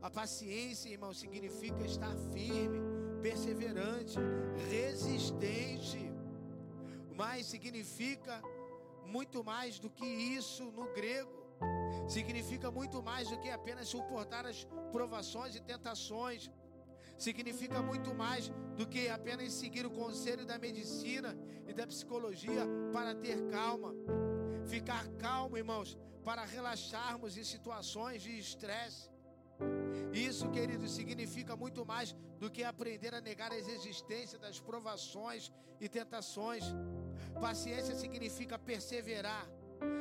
A 0.00 0.08
paciência, 0.08 0.88
irmão, 0.88 1.12
significa 1.12 1.84
estar 1.84 2.16
firme, 2.32 2.80
perseverante, 3.20 4.16
resistente. 4.70 6.10
Mas 7.14 7.44
significa 7.44 8.42
muito 9.04 9.44
mais 9.44 9.78
do 9.78 9.90
que 9.90 10.06
isso 10.06 10.64
no 10.70 10.90
grego 10.94 11.43
significa 12.08 12.70
muito 12.70 13.02
mais 13.02 13.28
do 13.28 13.38
que 13.38 13.50
apenas 13.50 13.88
suportar 13.88 14.46
as 14.46 14.66
provações 14.92 15.54
e 15.54 15.60
tentações. 15.60 16.50
Significa 17.16 17.80
muito 17.80 18.14
mais 18.14 18.50
do 18.76 18.86
que 18.86 19.08
apenas 19.08 19.52
seguir 19.52 19.86
o 19.86 19.90
conselho 19.90 20.44
da 20.44 20.58
medicina 20.58 21.36
e 21.66 21.72
da 21.72 21.86
psicologia 21.86 22.66
para 22.92 23.14
ter 23.14 23.38
calma. 23.48 23.94
Ficar 24.66 25.06
calmo, 25.18 25.56
irmãos, 25.56 25.96
para 26.24 26.44
relaxarmos 26.44 27.36
em 27.36 27.44
situações 27.44 28.22
de 28.22 28.36
estresse. 28.38 29.10
Isso, 30.12 30.50
querido, 30.50 30.88
significa 30.88 31.56
muito 31.56 31.86
mais 31.86 32.14
do 32.38 32.50
que 32.50 32.64
aprender 32.64 33.14
a 33.14 33.20
negar 33.20 33.52
as 33.52 33.68
existências 33.68 34.40
das 34.40 34.60
provações 34.60 35.52
e 35.80 35.88
tentações. 35.88 36.64
Paciência 37.40 37.94
significa 37.94 38.58
perseverar, 38.58 39.48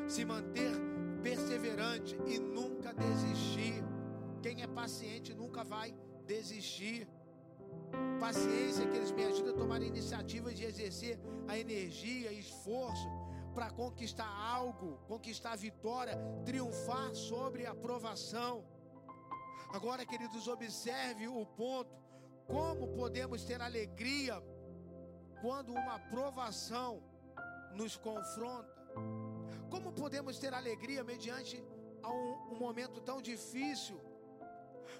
se 0.07 0.25
manter 0.25 0.73
perseverante 1.23 2.15
e 2.27 2.37
nunca 2.37 2.93
desistir. 2.93 3.81
Quem 4.41 4.61
é 4.61 4.67
paciente 4.67 5.33
nunca 5.33 5.63
vai 5.63 5.95
desistir. 6.27 7.07
Paciência 8.19 8.85
que 8.85 8.97
eles 8.97 9.11
me 9.11 9.23
ajudam 9.25 9.53
a 9.53 9.57
tomar 9.57 9.81
iniciativas 9.81 10.53
de 10.55 10.65
exercer 10.65 11.17
a 11.47 11.57
energia 11.57 12.31
e 12.31 12.39
esforço 12.39 13.07
para 13.55 13.69
conquistar 13.69 14.27
algo, 14.27 14.97
conquistar 15.07 15.53
a 15.53 15.55
vitória, 15.55 16.17
triunfar 16.45 17.15
sobre 17.15 17.65
a 17.65 17.71
aprovação. 17.71 18.65
Agora, 19.73 20.05
queridos, 20.05 20.47
observe 20.47 21.27
o 21.27 21.45
ponto: 21.45 21.95
como 22.47 22.89
podemos 22.89 23.43
ter 23.45 23.61
alegria 23.61 24.35
quando 25.41 25.71
uma 25.71 25.95
aprovação 25.95 27.01
nos 27.73 27.95
confronta? 27.95 28.73
Como 29.73 29.91
podemos 29.91 30.37
ter 30.37 30.53
alegria 30.53 31.03
mediante 31.03 31.55
a 32.03 32.09
um, 32.13 32.53
um 32.53 32.57
momento 32.59 33.01
tão 33.01 33.19
difícil? 33.19 33.99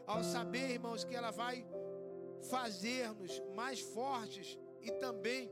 Ao 0.08 0.24
saber, 0.24 0.72
irmãos, 0.72 1.04
que 1.04 1.16
ela 1.16 1.30
vai 1.30 1.64
fazer-nos 2.50 3.40
mais 3.56 3.80
fortes 3.80 4.58
e 4.82 4.90
também 4.94 5.52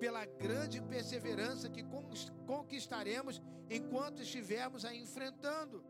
pela 0.00 0.24
grande 0.24 0.82
perseverança 0.82 1.70
que 1.70 1.84
conquistaremos 2.44 3.40
enquanto 3.70 4.20
estivermos 4.20 4.84
a 4.84 4.92
enfrentando. 4.92 5.84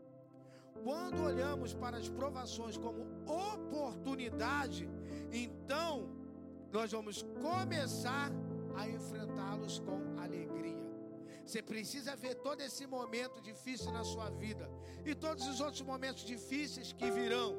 Quando 0.83 1.23
olhamos 1.23 1.73
para 1.73 1.97
as 1.97 2.07
provações 2.07 2.77
como 2.77 3.07
oportunidade, 3.25 4.87
então 5.31 6.07
nós 6.71 6.91
vamos 6.91 7.25
começar 7.41 8.31
a 8.75 8.87
enfrentá-los 8.87 9.79
com 9.79 10.19
alegria. 10.19 10.86
Você 11.47 11.61
precisa 11.61 12.13
ver 12.13 12.35
todo 12.35 12.59
esse 12.59 12.85
momento 12.85 13.41
difícil 13.41 13.89
na 13.89 14.03
sua 14.03 14.29
vida 14.29 14.69
e 15.05 15.15
todos 15.15 15.47
os 15.47 15.61
outros 15.61 15.81
momentos 15.81 16.25
difíceis 16.25 16.91
que 16.91 17.09
virão, 17.09 17.55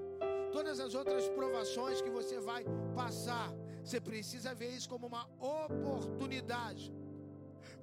todas 0.53 0.79
as 0.79 0.95
outras 0.95 1.27
provações 1.31 2.03
que 2.03 2.11
você 2.11 2.39
vai 2.39 2.65
passar. 2.95 3.51
Você 3.83 3.99
precisa 3.99 4.55
ver 4.55 4.73
isso 4.77 4.91
como 4.91 5.07
uma 5.07 5.25
oportunidade. 5.41 6.93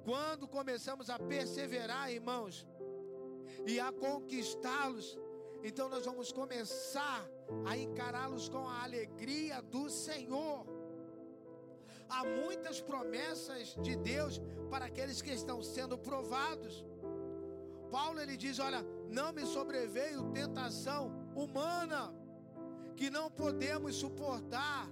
Quando 0.04 0.46
começamos 0.46 1.10
a 1.10 1.18
perseverar, 1.18 2.12
irmãos, 2.12 2.64
e 3.66 3.80
a 3.80 3.90
conquistá-los, 3.90 5.18
então 5.64 5.88
nós 5.88 6.04
vamos 6.04 6.30
começar 6.30 7.28
a 7.64 7.76
encará-los 7.76 8.48
com 8.48 8.68
a 8.68 8.84
alegria 8.84 9.60
do 9.60 9.90
Senhor. 9.90 10.75
Há 12.08 12.24
muitas 12.24 12.80
promessas 12.80 13.76
de 13.82 13.96
Deus 13.96 14.40
para 14.70 14.86
aqueles 14.86 15.20
que 15.20 15.30
estão 15.30 15.62
sendo 15.62 15.98
provados. 15.98 16.84
Paulo 17.90 18.20
ele 18.20 18.36
diz: 18.36 18.58
Olha, 18.58 18.84
não 19.08 19.32
me 19.32 19.44
sobreveio 19.46 20.30
tentação 20.32 21.12
humana 21.34 22.12
que 22.96 23.10
não 23.10 23.30
podemos 23.30 23.96
suportar. 23.96 24.88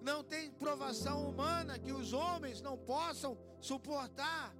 Não 0.00 0.22
tem 0.22 0.50
provação 0.50 1.28
humana 1.28 1.78
que 1.78 1.92
os 1.92 2.12
homens 2.12 2.60
não 2.60 2.76
possam 2.76 3.36
suportar. 3.60 4.54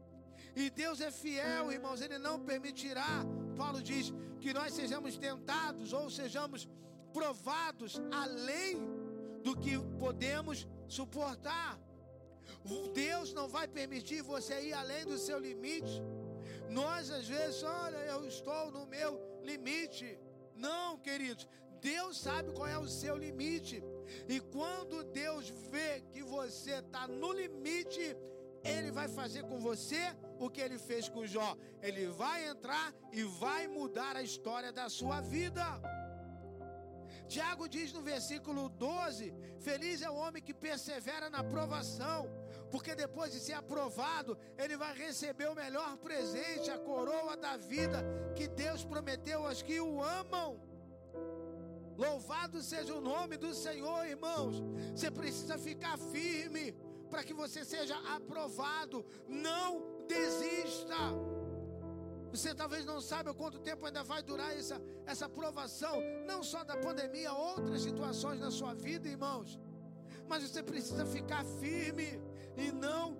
E 0.57 0.71
Deus 0.71 1.01
é 1.01 1.11
fiel, 1.11 1.71
irmãos, 1.71 2.01
Ele 2.01 2.19
não 2.19 2.41
permitirá. 2.41 3.25
Paulo 3.57 3.83
diz 3.83 4.13
que 4.41 4.53
nós 4.53 4.73
sejamos 4.73 5.17
tentados 5.17 5.93
ou 5.93 6.11
sejamos 6.11 6.69
provados 7.13 8.01
além 8.11 8.77
do 9.43 9.57
que 9.57 9.79
podemos 9.99 10.67
suportar. 10.89 11.79
Deus 12.93 13.33
não 13.33 13.49
vai 13.49 13.67
permitir 13.69 14.23
você 14.23 14.61
ir 14.69 14.73
além 14.73 15.05
do 15.05 15.19
seu 15.19 15.39
limite. 15.39 16.03
Nós 16.69 17.11
às 17.11 17.27
vezes, 17.27 17.63
olha, 17.63 17.97
eu 17.97 18.27
estou 18.27 18.71
no 18.71 18.87
meu 18.87 19.21
limite. 19.43 20.19
Não, 20.55 20.99
queridos, 20.99 21.47
Deus 21.81 22.19
sabe 22.19 22.53
qual 22.53 22.67
é 22.67 22.79
o 22.79 22.89
seu 22.89 23.17
limite. 23.17 23.83
E 24.29 24.41
quando 24.41 25.05
Deus 25.05 25.49
vê 25.71 26.01
que 26.13 26.23
você 26.23 26.75
está 26.79 27.07
no 27.07 27.33
limite, 27.33 28.17
Ele 28.65 28.91
vai 28.91 29.09
fazer 29.09 29.45
com 29.45 29.59
você 29.59 30.15
o 30.39 30.51
que 30.51 30.61
Ele 30.61 30.79
fez 30.79 31.09
com 31.09 31.27
Jó. 31.27 31.57
Ele 31.81 32.07
vai 32.09 32.49
entrar 32.49 32.93
e 33.13 33.23
vai 33.23 33.69
mudar 33.69 34.17
a 34.17 34.23
história 34.23 34.73
da 34.73 34.89
sua 34.89 35.21
vida. 35.21 35.65
Tiago 37.29 37.69
diz 37.69 37.93
no 37.93 38.01
versículo 38.01 38.69
12: 38.71 39.35
Feliz 39.61 40.01
é 40.03 40.11
o 40.11 40.15
homem 40.15 40.43
que 40.43 40.55
persevera 40.55 41.29
na 41.29 41.45
provação, 41.45 42.21
porque 42.71 42.95
depois 42.95 43.33
de 43.33 43.41
ser 43.41 43.53
aprovado, 43.53 44.37
ele 44.57 44.77
vai 44.77 44.95
receber 44.95 45.49
o 45.51 45.55
melhor 45.55 45.97
presente, 45.99 46.71
a 46.71 46.79
coroa 46.79 47.37
da 47.37 47.57
vida 47.57 48.03
que 48.35 48.49
Deus 48.49 48.85
prometeu 48.85 49.47
aos 49.47 49.61
que 49.61 49.79
o 49.81 50.03
amam. 50.03 50.61
Louvado 51.99 52.63
seja 52.63 52.95
o 52.95 53.01
nome 53.01 53.37
do 53.37 53.53
Senhor, 53.53 54.07
irmãos. 54.07 54.63
Você 54.95 55.11
precisa 55.11 55.59
ficar 55.59 55.99
firme 55.99 56.73
para 57.11 57.25
que 57.25 57.35
você 57.35 57.65
seja 57.65 57.97
aprovado. 58.17 59.05
Não 59.27 60.07
desista. 60.07 60.97
Você 62.31 62.55
talvez 62.55 62.85
não 62.85 63.01
saiba 63.01 63.33
quanto 63.33 63.59
tempo 63.59 63.87
ainda 63.87 64.05
vai 64.05 64.23
durar 64.23 64.57
essa, 64.57 64.81
essa 65.07 65.29
provação, 65.29 66.01
não 66.27 66.43
só 66.43 66.63
da 66.63 66.77
pandemia, 66.77 67.33
outras 67.33 67.83
situações 67.83 68.41
na 68.41 68.51
sua 68.51 68.75
vida, 68.75 69.09
irmãos. 69.09 69.59
Mas 70.29 70.43
você 70.43 70.63
precisa 70.63 71.07
ficar 71.07 71.45
firme 71.45 72.21
e 72.57 72.71
não 72.71 73.17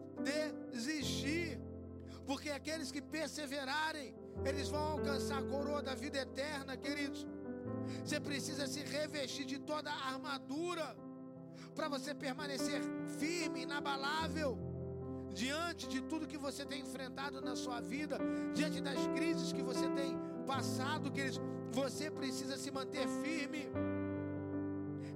desistir, 0.71 1.59
porque 2.27 2.51
aqueles 2.51 2.93
que 2.93 3.01
perseverarem, 3.01 4.15
eles 4.45 4.69
vão 4.69 4.81
alcançar 4.81 5.39
a 5.39 5.43
coroa 5.43 5.83
da 5.83 5.95
vida 5.95 6.19
eterna, 6.19 6.77
queridos. 6.77 7.27
Você 8.05 8.21
precisa 8.21 8.67
se 8.67 8.81
revestir 8.81 9.47
de 9.47 9.59
toda 9.59 9.91
a 9.91 10.13
armadura 10.13 10.97
para 11.75 11.89
você 11.89 12.15
permanecer 12.15 12.83
firme, 13.19 13.63
inabalável 13.63 14.68
diante 15.35 15.87
de 15.89 16.01
tudo 16.01 16.27
que 16.27 16.39
você 16.39 16.65
tem 16.65 16.81
enfrentado 16.81 17.41
na 17.41 17.55
sua 17.57 17.81
vida, 17.81 18.19
diante 18.55 18.81
das 18.81 19.07
crises 19.09 19.53
que 19.53 19.63
você 19.63 19.89
tem 19.91 20.17
passado, 20.47 21.11
queridos, 21.11 21.41
você 21.73 22.11
precisa 22.11 22.57
se 22.57 22.71
manter 22.71 23.07
firme. 23.23 23.69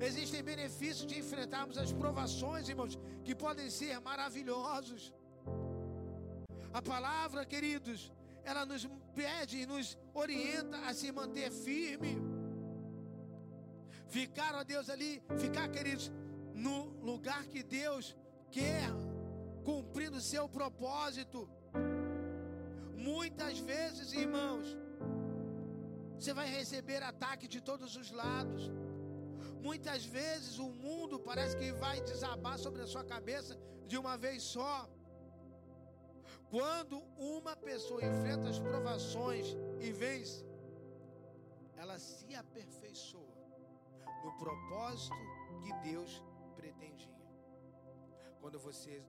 Existem 0.01 0.43
benefícios 0.43 1.07
de 1.07 1.19
enfrentarmos 1.19 1.79
as 1.79 1.93
provações, 1.93 2.69
irmãos, 2.69 2.99
que 3.25 3.35
podem 3.35 3.71
ser 3.71 4.01
maravilhosos. 4.01 5.13
A 6.73 6.83
palavra, 6.83 7.45
queridos, 7.45 8.13
ela 8.45 8.67
nos 8.67 8.89
pede 9.15 9.59
e 9.59 9.67
nos 9.67 9.97
orienta 10.13 10.79
a 10.89 10.95
se 10.95 11.13
manter 11.13 11.51
firme. 11.51 12.17
Ficar, 14.09 14.55
ó 14.55 14.65
Deus, 14.65 14.91
ali, 14.91 15.23
ficar, 15.39 15.69
queridos, 15.69 16.11
no 16.53 16.79
lugar 17.01 17.47
que 17.47 17.63
Deus 17.63 18.17
quer 18.51 18.91
cumprindo 19.69 20.21
seu 20.21 20.49
propósito. 20.49 21.49
Muitas 23.11 23.59
vezes, 23.59 24.13
irmãos, 24.13 24.67
você 26.19 26.33
vai 26.41 26.49
receber 26.59 27.03
ataque 27.03 27.47
de 27.55 27.61
todos 27.61 27.97
os 27.97 28.11
lados. 28.23 28.71
Muitas 29.69 30.05
vezes 30.05 30.59
o 30.59 30.69
mundo 30.85 31.19
parece 31.29 31.57
que 31.57 31.71
vai 31.85 32.01
desabar 32.01 32.57
sobre 32.59 32.83
a 32.83 32.87
sua 32.87 33.05
cabeça 33.05 33.59
de 33.87 33.97
uma 34.03 34.17
vez 34.17 34.43
só. 34.43 34.89
Quando 36.51 36.97
uma 37.17 37.55
pessoa 37.57 38.05
enfrenta 38.05 38.49
as 38.49 38.59
provações 38.59 39.47
e 39.81 39.91
vence, 39.91 40.45
ela 41.77 41.99
se 41.99 42.35
aperfeiçoa 42.35 43.37
no 44.25 44.33
propósito 44.39 45.17
que 45.63 45.73
Deus 45.89 46.23
pretendia. 46.57 47.21
Quando 48.41 48.59
você 48.59 49.03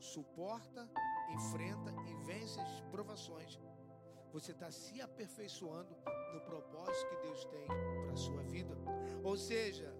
suporta, 0.00 0.88
enfrenta 1.34 1.90
e 2.08 2.14
vence 2.24 2.60
as 2.60 2.80
provações, 2.90 3.58
você 4.32 4.52
está 4.52 4.70
se 4.70 5.00
aperfeiçoando 5.00 5.96
no 6.34 6.40
propósito 6.42 7.08
que 7.08 7.16
Deus 7.22 7.44
tem 7.46 7.66
para 7.66 8.12
a 8.12 8.16
sua 8.16 8.42
vida. 8.42 8.76
Ou 9.24 9.36
seja, 9.36 9.94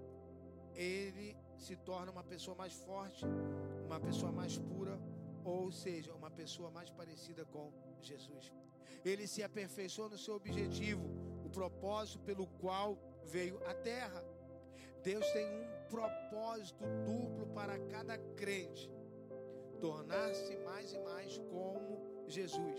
ele 0.75 1.37
se 1.57 1.77
torna 1.77 2.13
uma 2.13 2.23
pessoa 2.23 2.55
mais 2.57 2.75
forte, 2.75 3.25
uma 3.87 3.99
pessoa 3.99 4.31
mais 4.31 4.59
pura, 4.59 5.01
ou 5.45 5.73
seja, 5.73 6.15
uma 6.15 6.31
pessoa 6.31 6.71
mais 6.71 6.91
parecida 6.91 7.45
com 7.47 7.73
Jesus. 8.01 8.53
Ele 9.05 9.27
se 9.27 9.43
aperfeiçoa 9.43 10.09
no 10.09 10.19
seu 10.19 10.35
objetivo, 10.35 11.05
o 11.45 11.49
propósito 11.49 12.19
pelo 12.21 12.47
qual 12.47 12.99
veio 13.25 13.57
à 13.67 13.73
terra. 13.75 14.23
Deus 15.03 15.25
tem 15.33 15.47
um 15.47 15.89
propósito 15.89 16.85
duplo 17.07 17.47
para 17.55 17.79
cada 17.79 18.19
crente 18.35 18.91
tornar-se 19.77 20.57
mais 20.59 20.93
e 20.93 20.99
mais 20.99 21.39
como 21.51 22.01
Jesus. 22.27 22.79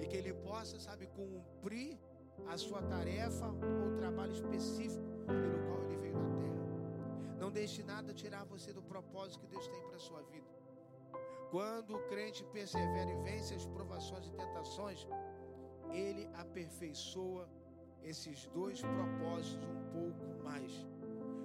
E 0.00 0.06
que 0.06 0.16
ele 0.16 0.32
possa, 0.32 0.78
sabe, 0.78 1.06
cumprir 1.06 1.98
a 2.46 2.56
sua 2.56 2.82
tarefa 2.82 3.46
ou 3.46 3.96
trabalho 3.96 4.32
específico 4.32 5.04
pelo 5.26 5.58
qual 5.66 5.82
ele 5.84 5.96
veio 5.96 6.18
na 6.18 6.30
terra. 6.40 7.36
Não 7.38 7.50
deixe 7.50 7.82
nada 7.82 8.12
tirar 8.12 8.44
você 8.44 8.72
do 8.72 8.82
propósito 8.82 9.40
que 9.40 9.46
Deus 9.46 9.66
tem 9.68 9.82
para 9.82 9.96
a 9.96 10.06
sua 10.08 10.22
vida. 10.22 10.46
Quando 11.50 11.94
o 11.96 12.02
crente 12.08 12.44
persevera 12.46 13.10
e 13.10 13.22
vence 13.22 13.54
as 13.54 13.66
provações 13.66 14.26
e 14.26 14.32
tentações, 14.32 15.06
ele 15.92 16.28
aperfeiçoa 16.34 17.48
esses 18.02 18.46
dois 18.48 18.80
propósitos 18.82 19.68
um 19.68 19.84
pouco 19.92 20.42
mais. 20.42 20.72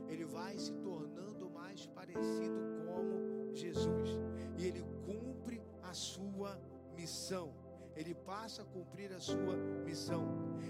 Ele 0.08 0.26
vai 0.26 0.58
se 0.58 0.74
tornando 0.78 1.50
mais 1.52 1.86
parecido 1.88 2.60
como 2.86 3.54
Jesus 3.54 4.29
e 4.60 4.66
ele 4.68 4.84
cumpre 5.06 5.62
a 5.82 5.94
sua 5.94 6.60
missão. 6.96 7.54
Ele 7.96 8.14
passa 8.14 8.62
a 8.62 8.66
cumprir 8.66 9.12
a 9.14 9.20
sua 9.20 9.56
missão. 9.86 10.24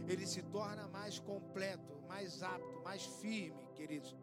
Ele 0.07 0.25
se 0.25 0.43
torna 0.43 0.87
mais 0.87 1.19
completo, 1.19 1.99
mais 2.07 2.41
apto, 2.43 2.81
mais 2.83 3.03
firme, 3.19 3.67
queridos. 3.75 4.15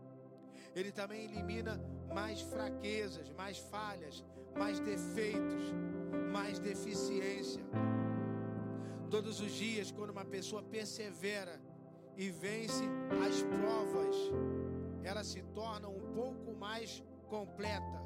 Ele 0.75 0.93
também 0.93 1.25
elimina 1.25 1.81
mais 2.15 2.41
fraquezas, 2.43 3.31
mais 3.33 3.59
falhas, 3.59 4.25
mais 4.57 4.79
defeitos, 4.79 5.65
mais 6.33 6.59
deficiência. 6.61 7.65
Todos 9.11 9.41
os 9.41 9.53
dias, 9.53 9.91
quando 9.91 10.11
uma 10.11 10.25
pessoa 10.25 10.63
persevera 10.63 11.61
e 12.17 12.31
vence 12.31 12.85
as 13.27 13.43
provas, 13.43 14.17
ela 15.03 15.25
se 15.25 15.43
torna 15.55 15.89
um 15.89 16.13
pouco 16.15 16.55
mais 16.55 17.03
completa 17.29 18.06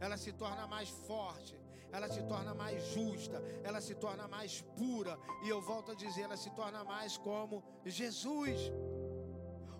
ela 0.00 0.16
se 0.16 0.32
torna 0.32 0.66
mais 0.66 0.88
forte, 0.88 1.58
ela 1.90 2.08
se 2.08 2.22
torna 2.22 2.54
mais 2.54 2.82
justa, 2.94 3.42
ela 3.62 3.80
se 3.80 3.94
torna 3.94 4.28
mais 4.28 4.60
pura, 4.76 5.18
e 5.44 5.48
eu 5.48 5.60
volto 5.60 5.92
a 5.92 5.94
dizer, 5.94 6.22
ela 6.22 6.36
se 6.36 6.50
torna 6.50 6.84
mais 6.84 7.16
como 7.16 7.62
Jesus. 7.84 8.70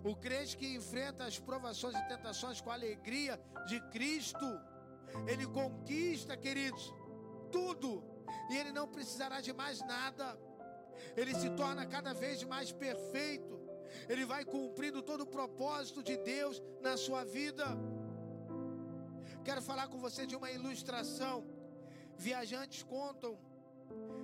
O 0.03 0.15
crente 0.15 0.57
que 0.57 0.75
enfrenta 0.75 1.25
as 1.25 1.37
provações 1.37 1.95
e 1.95 2.07
tentações 2.07 2.61
com 2.61 2.71
a 2.71 2.73
alegria 2.73 3.39
de 3.67 3.79
Cristo, 3.89 4.47
ele 5.27 5.45
conquista, 5.45 6.37
queridos, 6.37 6.93
tudo 7.51 8.03
e 8.49 8.57
ele 8.57 8.71
não 8.71 8.87
precisará 8.87 9.39
de 9.41 9.53
mais 9.53 9.79
nada. 9.81 10.37
Ele 11.15 11.33
se 11.35 11.49
torna 11.51 11.85
cada 11.85 12.13
vez 12.13 12.43
mais 12.43 12.71
perfeito. 12.71 13.59
Ele 14.07 14.25
vai 14.25 14.43
cumprindo 14.45 15.01
todo 15.01 15.21
o 15.21 15.27
propósito 15.27 16.03
de 16.03 16.17
Deus 16.17 16.61
na 16.81 16.97
sua 16.97 17.23
vida. 17.23 17.65
Quero 19.43 19.61
falar 19.61 19.87
com 19.87 19.99
você 19.99 20.25
de 20.25 20.35
uma 20.35 20.51
ilustração. 20.51 21.43
Viajantes 22.17 22.83
contam 22.83 23.37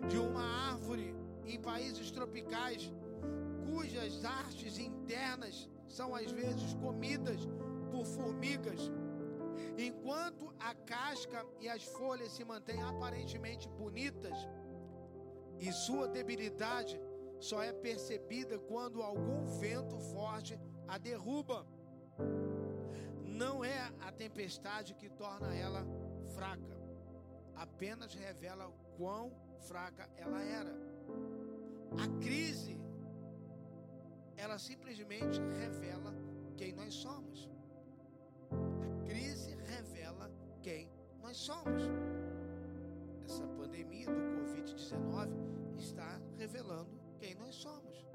de 0.10 0.18
uma 0.18 0.44
árvore 0.72 1.16
em 1.46 1.60
países 1.60 2.12
tropicais 2.12 2.92
cujas 3.66 4.24
artes 4.24 4.78
internas 4.78 5.70
são 5.88 6.14
às 6.16 6.32
vezes 6.32 6.74
comidas 6.76 7.40
por 7.92 8.06
formigas, 8.06 8.92
enquanto 9.78 10.54
a 10.60 10.74
casca 10.74 11.46
e 11.60 11.70
as 11.70 11.84
folhas 11.84 12.32
se 12.32 12.44
mantêm 12.44 12.82
aparentemente 12.82 13.70
bonitas, 13.70 14.38
e 15.60 15.72
sua 15.72 16.08
debilidade 16.08 17.00
só 17.40 17.62
é 17.64 17.72
percebida 17.72 18.60
quando 18.60 19.02
algum 19.02 19.46
vento 19.46 19.98
forte 19.98 20.60
a 20.88 20.98
derruba. 20.98 21.66
Não 23.36 23.66
é 23.66 23.92
a 24.00 24.12
tempestade 24.14 24.94
que 24.94 25.10
torna 25.10 25.54
ela 25.54 25.86
fraca, 26.34 26.78
apenas 27.54 28.14
revela 28.14 28.72
quão 28.98 29.30
fraca 29.68 30.10
ela 30.16 30.42
era. 30.42 30.74
A 32.02 32.08
crise, 32.24 32.80
ela 34.38 34.58
simplesmente 34.58 35.42
revela 35.60 36.14
quem 36.56 36.72
nós 36.72 36.94
somos. 36.94 37.50
A 38.52 39.06
crise 39.06 39.54
revela 39.56 40.32
quem 40.62 40.90
nós 41.22 41.36
somos. 41.36 41.84
Essa 43.26 43.46
pandemia 43.48 44.08
do 44.08 44.22
Covid-19 44.22 45.78
está 45.78 46.22
revelando 46.38 46.98
quem 47.20 47.36
nós 47.36 47.56
somos. 47.56 48.06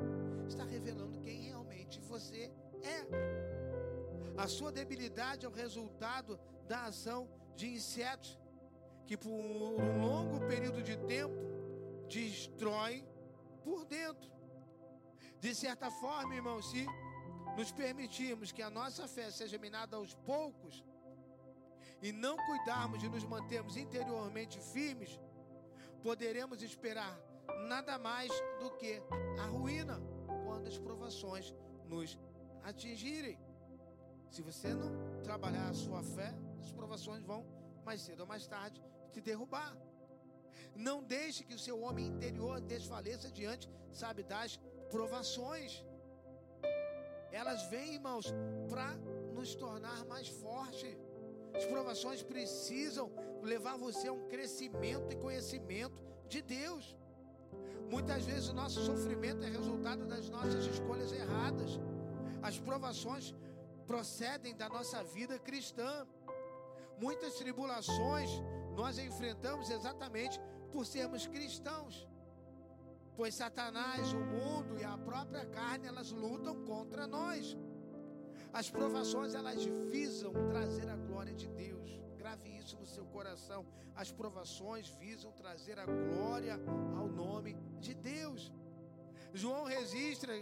Está 0.48 0.64
revelando 0.64 1.20
quem 1.20 1.42
realmente 1.42 2.00
você 2.00 2.50
é. 2.82 3.39
A 4.36 4.46
sua 4.46 4.72
debilidade 4.72 5.44
é 5.44 5.48
o 5.48 5.52
resultado 5.52 6.38
da 6.66 6.84
ação 6.84 7.28
de 7.54 7.68
insetos 7.68 8.38
que 9.06 9.16
por 9.16 9.30
um 9.30 10.00
longo 10.00 10.46
período 10.46 10.82
de 10.82 10.96
tempo 10.96 11.34
destrói 12.08 13.04
por 13.64 13.84
dentro. 13.84 14.30
De 15.40 15.54
certa 15.54 15.90
forma, 15.90 16.34
irmão, 16.34 16.62
se 16.62 16.86
nos 17.56 17.72
permitirmos 17.72 18.52
que 18.52 18.62
a 18.62 18.70
nossa 18.70 19.08
fé 19.08 19.30
seja 19.30 19.58
minada 19.58 19.96
aos 19.96 20.14
poucos 20.14 20.84
e 22.02 22.12
não 22.12 22.36
cuidarmos 22.36 23.00
de 23.00 23.08
nos 23.08 23.24
mantermos 23.24 23.76
interiormente 23.76 24.58
firmes, 24.58 25.18
poderemos 26.02 26.62
esperar 26.62 27.18
nada 27.68 27.98
mais 27.98 28.30
do 28.60 28.70
que 28.78 29.02
a 29.38 29.46
ruína 29.46 30.00
quando 30.46 30.66
as 30.68 30.78
provações 30.78 31.54
nos 31.84 32.18
atingirem. 32.62 33.38
Se 34.30 34.42
você 34.42 34.72
não 34.72 34.90
trabalhar 35.24 35.68
a 35.68 35.74
sua 35.74 36.02
fé, 36.02 36.32
as 36.60 36.70
provações 36.70 37.22
vão 37.24 37.44
mais 37.84 38.00
cedo 38.00 38.20
ou 38.20 38.26
mais 38.26 38.46
tarde 38.46 38.80
te 39.12 39.20
derrubar. 39.20 39.76
Não 40.74 41.02
deixe 41.02 41.44
que 41.44 41.54
o 41.54 41.58
seu 41.58 41.80
homem 41.80 42.06
interior 42.06 42.60
desfaleça 42.60 43.30
diante, 43.30 43.68
sabe, 43.92 44.22
das 44.22 44.58
provações. 44.88 45.84
Elas 47.32 47.62
vêm, 47.70 47.94
irmãos, 47.94 48.32
para 48.68 48.94
nos 49.34 49.54
tornar 49.54 50.04
mais 50.06 50.28
fortes. 50.28 50.96
As 51.54 51.64
provações 51.64 52.22
precisam 52.22 53.10
levar 53.42 53.76
você 53.76 54.06
a 54.08 54.12
um 54.12 54.28
crescimento 54.28 55.12
e 55.12 55.16
conhecimento 55.16 56.00
de 56.28 56.40
Deus. 56.40 56.96
Muitas 57.90 58.24
vezes 58.24 58.48
o 58.48 58.54
nosso 58.54 58.80
sofrimento 58.84 59.44
é 59.44 59.50
resultado 59.50 60.06
das 60.06 60.28
nossas 60.28 60.64
escolhas 60.66 61.12
erradas. 61.12 61.80
As 62.40 62.58
provações 62.58 63.34
procedem 63.90 64.54
da 64.54 64.68
nossa 64.68 65.02
vida 65.02 65.36
cristã. 65.36 66.06
Muitas 67.04 67.34
tribulações 67.34 68.30
nós 68.80 68.98
enfrentamos 68.98 69.68
exatamente 69.68 70.40
por 70.72 70.86
sermos 70.86 71.26
cristãos. 71.26 72.06
Pois 73.16 73.34
Satanás, 73.34 74.12
o 74.12 74.20
mundo 74.36 74.78
e 74.78 74.84
a 74.84 74.96
própria 74.96 75.44
carne, 75.46 75.88
elas 75.88 76.12
lutam 76.12 76.54
contra 76.64 77.04
nós. 77.08 77.56
As 78.52 78.70
provações, 78.70 79.34
elas 79.34 79.64
visam 79.64 80.32
trazer 80.52 80.88
a 80.88 80.96
glória 81.08 81.34
de 81.34 81.48
Deus. 81.48 82.00
Grave 82.16 82.48
isso 82.60 82.76
no 82.76 82.86
seu 82.86 83.04
coração. 83.06 83.66
As 83.96 84.12
provações 84.12 84.88
visam 85.00 85.32
trazer 85.32 85.76
a 85.80 85.86
glória 85.86 86.54
ao 86.96 87.08
nome 87.08 87.54
de 87.80 87.92
Deus. 87.92 88.52
João 89.34 89.64
registra 89.64 90.32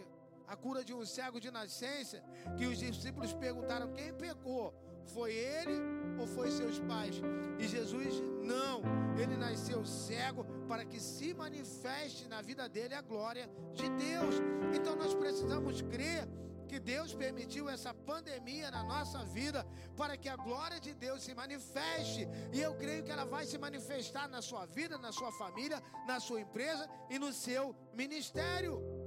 a 0.49 0.57
cura 0.57 0.85
de 0.85 0.95
um 0.95 1.05
cego 1.05 1.39
de 1.41 1.51
nascença, 1.51 2.23
que 2.57 2.67
os 2.67 2.79
discípulos 2.79 3.33
perguntaram: 3.33 3.93
quem 3.93 4.13
pecou? 4.15 4.75
Foi 5.15 5.33
ele 5.33 5.73
ou 6.19 6.27
foi 6.27 6.51
seus 6.51 6.79
pais? 6.81 7.17
E 7.59 7.67
Jesus, 7.67 8.15
não, 8.43 8.83
ele 9.19 9.37
nasceu 9.37 9.85
cego 9.85 10.45
para 10.67 10.85
que 10.85 11.01
se 11.01 11.33
manifeste 11.33 12.29
na 12.29 12.43
vida 12.43 12.69
dele 12.69 12.95
a 12.95 13.01
glória 13.01 13.49
de 13.75 13.89
Deus. 13.91 14.35
Então 14.75 14.97
nós 14.97 15.15
precisamos 15.15 15.81
crer 15.83 16.29
que 16.69 16.79
Deus 16.79 17.15
permitiu 17.15 17.69
essa 17.69 17.95
pandemia 17.95 18.71
na 18.71 18.83
nossa 18.83 19.25
vida 19.25 19.67
para 19.97 20.17
que 20.17 20.29
a 20.29 20.37
glória 20.37 20.79
de 20.79 20.93
Deus 20.93 21.23
se 21.23 21.35
manifeste. 21.35 22.29
E 22.53 22.61
eu 22.61 22.75
creio 22.75 23.03
que 23.03 23.11
ela 23.11 23.25
vai 23.25 23.47
se 23.47 23.57
manifestar 23.57 24.29
na 24.29 24.43
sua 24.43 24.67
vida, 24.67 24.99
na 24.99 25.11
sua 25.11 25.33
família, 25.33 25.83
na 26.07 26.21
sua 26.21 26.43
empresa 26.43 26.89
e 27.09 27.19
no 27.19 27.33
seu 27.33 27.75
ministério. 27.95 28.98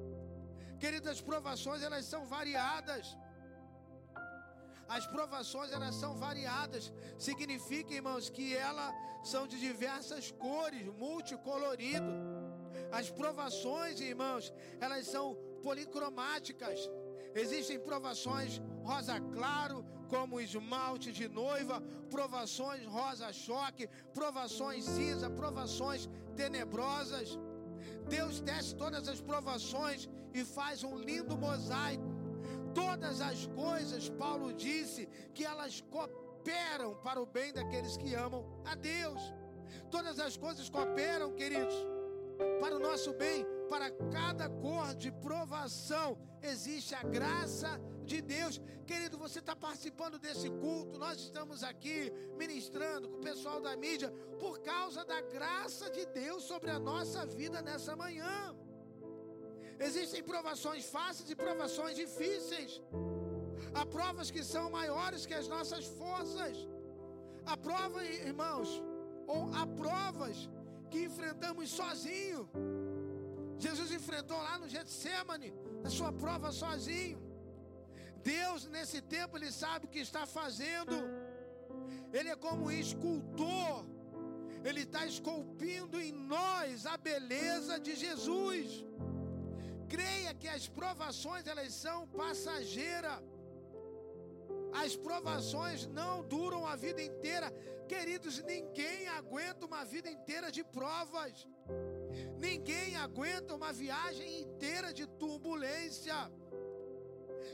Queridas, 0.82 1.20
provações 1.32 1.82
elas 1.88 2.06
são 2.14 2.22
variadas. 2.36 3.06
As 4.96 5.06
provações 5.16 5.72
elas 5.78 5.96
são 5.96 6.12
variadas. 6.26 6.86
Significa, 7.28 7.94
irmãos, 8.00 8.30
que 8.36 8.48
elas 8.56 8.94
são 9.32 9.44
de 9.52 9.58
diversas 9.68 10.26
cores, 10.46 10.88
multicolorido. 11.04 12.12
As 13.00 13.10
provações, 13.20 14.02
irmãos, 14.02 14.52
elas 14.86 15.06
são 15.14 15.26
policromáticas. 15.68 16.80
Existem 17.44 17.80
provações 17.80 18.62
rosa 18.84 19.18
claro, 19.38 19.78
como 20.14 20.42
esmalte 20.42 21.10
de 21.20 21.28
noiva, 21.42 21.78
provações 22.10 22.84
rosa 22.98 23.32
choque, 23.32 23.88
provações 24.20 24.84
cinza, 24.84 25.30
provações 25.30 26.10
tenebrosas. 26.36 27.30
Deus 28.08 28.40
desce 28.42 28.76
todas 28.76 29.08
as 29.08 29.22
provações 29.22 30.10
e 30.34 30.44
faz 30.44 30.84
um 30.84 30.98
lindo 30.98 31.38
mosaico. 31.38 32.04
Todas 32.74 33.20
as 33.22 33.48
coisas, 33.48 34.10
Paulo 34.10 34.54
disse, 34.54 35.08
que 35.34 35.44
elas 35.44 35.82
cooperam 35.90 36.96
para 37.04 37.22
o 37.22 37.26
bem 37.26 37.52
daqueles 37.52 37.98
que 37.98 38.14
amam 38.16 38.46
a 38.66 38.76
Deus. 38.76 39.22
Todas 39.90 40.20
as 40.20 40.38
coisas 40.38 40.70
cooperam, 40.70 41.34
queridos, 41.34 41.76
para 42.60 42.76
o 42.76 42.80
nosso 42.80 43.14
bem, 43.14 43.46
para 43.70 43.92
cada 44.12 44.50
cor 44.50 44.96
de 44.96 45.12
provação 45.12 46.18
existe 46.42 46.96
a 46.96 47.04
graça 47.04 47.80
de 48.06 48.22
Deus. 48.22 48.60
Querido, 48.86 49.18
você 49.18 49.40
está 49.40 49.56
participando 49.56 50.20
desse 50.20 50.50
culto, 50.50 50.98
nós 50.98 51.20
estamos 51.20 51.64
aqui 51.64 52.12
ministrando 52.38 53.10
com 53.10 53.18
o 53.18 53.22
pessoal 53.22 53.62
da 53.62 53.76
mídia 53.76 54.12
por 54.40 54.60
causa 54.60 55.06
da 55.06 55.22
graça 55.22 55.90
de 55.90 56.06
Deus 56.08 56.44
sobre 56.44 56.70
a 56.72 56.80
nossa 56.80 57.26
vida 57.26 57.62
nessa 57.62 57.96
manhã. 57.96 58.56
Existem 59.80 60.22
provações 60.24 60.86
fáceis 60.86 61.30
e 61.30 61.36
provações 61.36 61.96
difíceis. 61.96 62.82
Há 63.74 63.86
provas 63.86 64.30
que 64.30 64.44
são 64.44 64.70
maiores 64.70 65.26
que 65.26 65.34
as 65.34 65.48
nossas 65.48 65.86
forças. 65.86 66.68
Há 67.46 67.56
provas, 67.58 68.08
irmãos, 68.32 68.70
ou 69.28 69.50
há 69.54 69.66
provas 69.66 70.50
que 70.90 71.04
enfrentamos 71.06 71.70
sozinho. 71.70 72.50
Jesus 73.58 73.92
enfrentou 73.92 74.38
lá 74.38 74.58
no 74.58 74.68
Getsemane, 74.68 75.54
na 75.84 75.90
sua 75.90 76.12
prova 76.12 76.52
sozinho. 76.52 77.31
Deus, 78.24 78.68
nesse 78.68 79.02
tempo, 79.02 79.38
Ele 79.38 79.52
sabe 79.52 79.86
o 79.86 79.90
que 79.90 80.00
está 80.00 80.26
fazendo. 80.26 80.96
Ele 82.14 82.30
é 82.30 82.36
como 82.36 82.66
um 82.66 82.72
escultor. 82.72 83.86
Ele 84.64 84.82
está 84.82 85.06
esculpindo 85.06 86.00
em 86.00 86.12
nós 86.12 86.86
a 86.86 86.98
beleza 86.98 87.80
de 87.80 87.96
Jesus. 87.96 88.86
Creia 89.90 90.34
que 90.34 90.48
as 90.48 90.68
provações 90.68 91.48
elas 91.48 91.74
são 91.74 92.08
passageiras. 92.08 93.20
As 94.84 94.96
provações 94.96 95.86
não 95.88 96.24
duram 96.24 96.66
a 96.66 96.76
vida 96.76 97.02
inteira. 97.02 97.52
Queridos, 97.88 98.42
ninguém 98.44 99.08
aguenta 99.10 99.66
uma 99.66 99.84
vida 99.84 100.10
inteira 100.10 100.50
de 100.52 100.64
provas. 100.64 101.46
Ninguém 102.38 102.96
aguenta 102.96 103.56
uma 103.56 103.74
viagem 103.74 104.42
inteira 104.42 104.94
de 104.94 105.06
turbulência. 105.08 106.16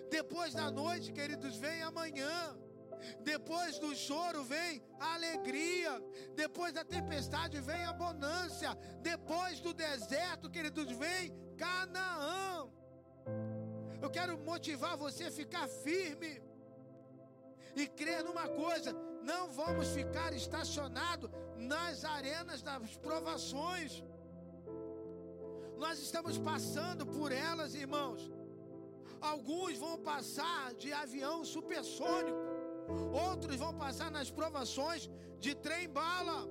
Depois 0.10 0.54
da 0.54 0.70
noite, 0.72 1.12
queridos, 1.12 1.56
vem 1.58 1.82
amanhã. 1.82 2.58
Depois 3.22 3.80
do 3.80 3.96
choro 3.96 4.44
vem 4.44 4.82
a 5.00 5.14
alegria. 5.16 6.02
Depois 6.36 6.74
da 6.74 6.84
tempestade 6.84 7.60
vem 7.62 7.84
a 7.86 7.94
bonância. 7.94 8.76
Depois 9.02 9.60
do 9.60 9.74
deserto, 9.74 10.50
queridos, 10.50 10.92
vem 10.92 11.34
Canaã. 11.58 12.68
Eu 14.02 14.10
quero 14.10 14.38
motivar 14.38 14.96
você 14.98 15.26
a 15.26 15.32
ficar 15.32 15.68
firme 15.68 16.42
e 17.76 17.88
crer 17.88 18.24
numa 18.24 18.48
coisa: 18.48 18.94
não 19.24 19.50
vamos 19.50 19.90
ficar 19.90 20.34
estacionados 20.34 21.30
nas 21.58 22.04
arenas 22.06 22.62
das 22.62 22.96
provações. 22.98 24.04
Nós 25.78 26.00
estamos 26.00 26.38
passando 26.38 27.06
por 27.06 27.32
elas, 27.32 27.76
irmãos. 27.76 28.32
Alguns 29.22 29.78
vão 29.78 29.98
passar 29.98 30.74
de 30.74 30.94
avião 30.94 31.44
supersônico, 31.44 32.38
outros 33.12 33.56
vão 33.56 33.74
passar 33.74 34.12
nas 34.12 34.30
provações 34.30 35.10
de 35.40 35.56
trem-bala, 35.56 36.48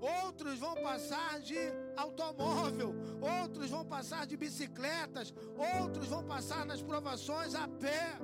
outros 0.00 0.58
vão 0.58 0.74
passar 0.76 1.40
de 1.40 1.58
automóvel, 1.96 2.94
outros 3.42 3.70
vão 3.70 3.84
passar 3.84 4.26
de 4.26 4.36
bicicletas, 4.36 5.32
outros 5.80 6.08
vão 6.08 6.24
passar 6.24 6.64
nas 6.66 6.82
provações 6.82 7.54
a 7.54 7.66
pé, 7.68 8.18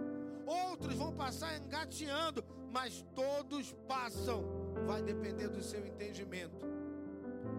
outros 0.47 0.95
vão 0.95 1.13
passar 1.13 1.59
engateando, 1.59 2.45
mas 2.71 3.05
todos 3.15 3.73
passam, 3.89 4.45
vai 4.87 5.03
depender 5.03 5.49
do 5.49 5.63
seu 5.63 5.87
entendimento. 5.87 6.67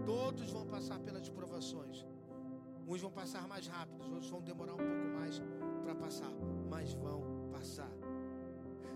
Todos 0.05 0.51
vão 0.51 0.65
passar 0.65 0.99
pelas 0.99 1.27
provações. 1.29 2.05
Uns 2.87 3.01
vão 3.01 3.11
passar 3.11 3.47
mais 3.47 3.67
rápido, 3.67 4.01
outros 4.03 4.29
vão 4.29 4.41
demorar 4.41 4.73
um 4.73 4.77
pouco 4.77 5.07
mais 5.19 5.41
para 5.79 5.95
passar, 5.95 6.31
mas 6.69 6.93
vão 6.93 7.49
passar. 7.51 7.91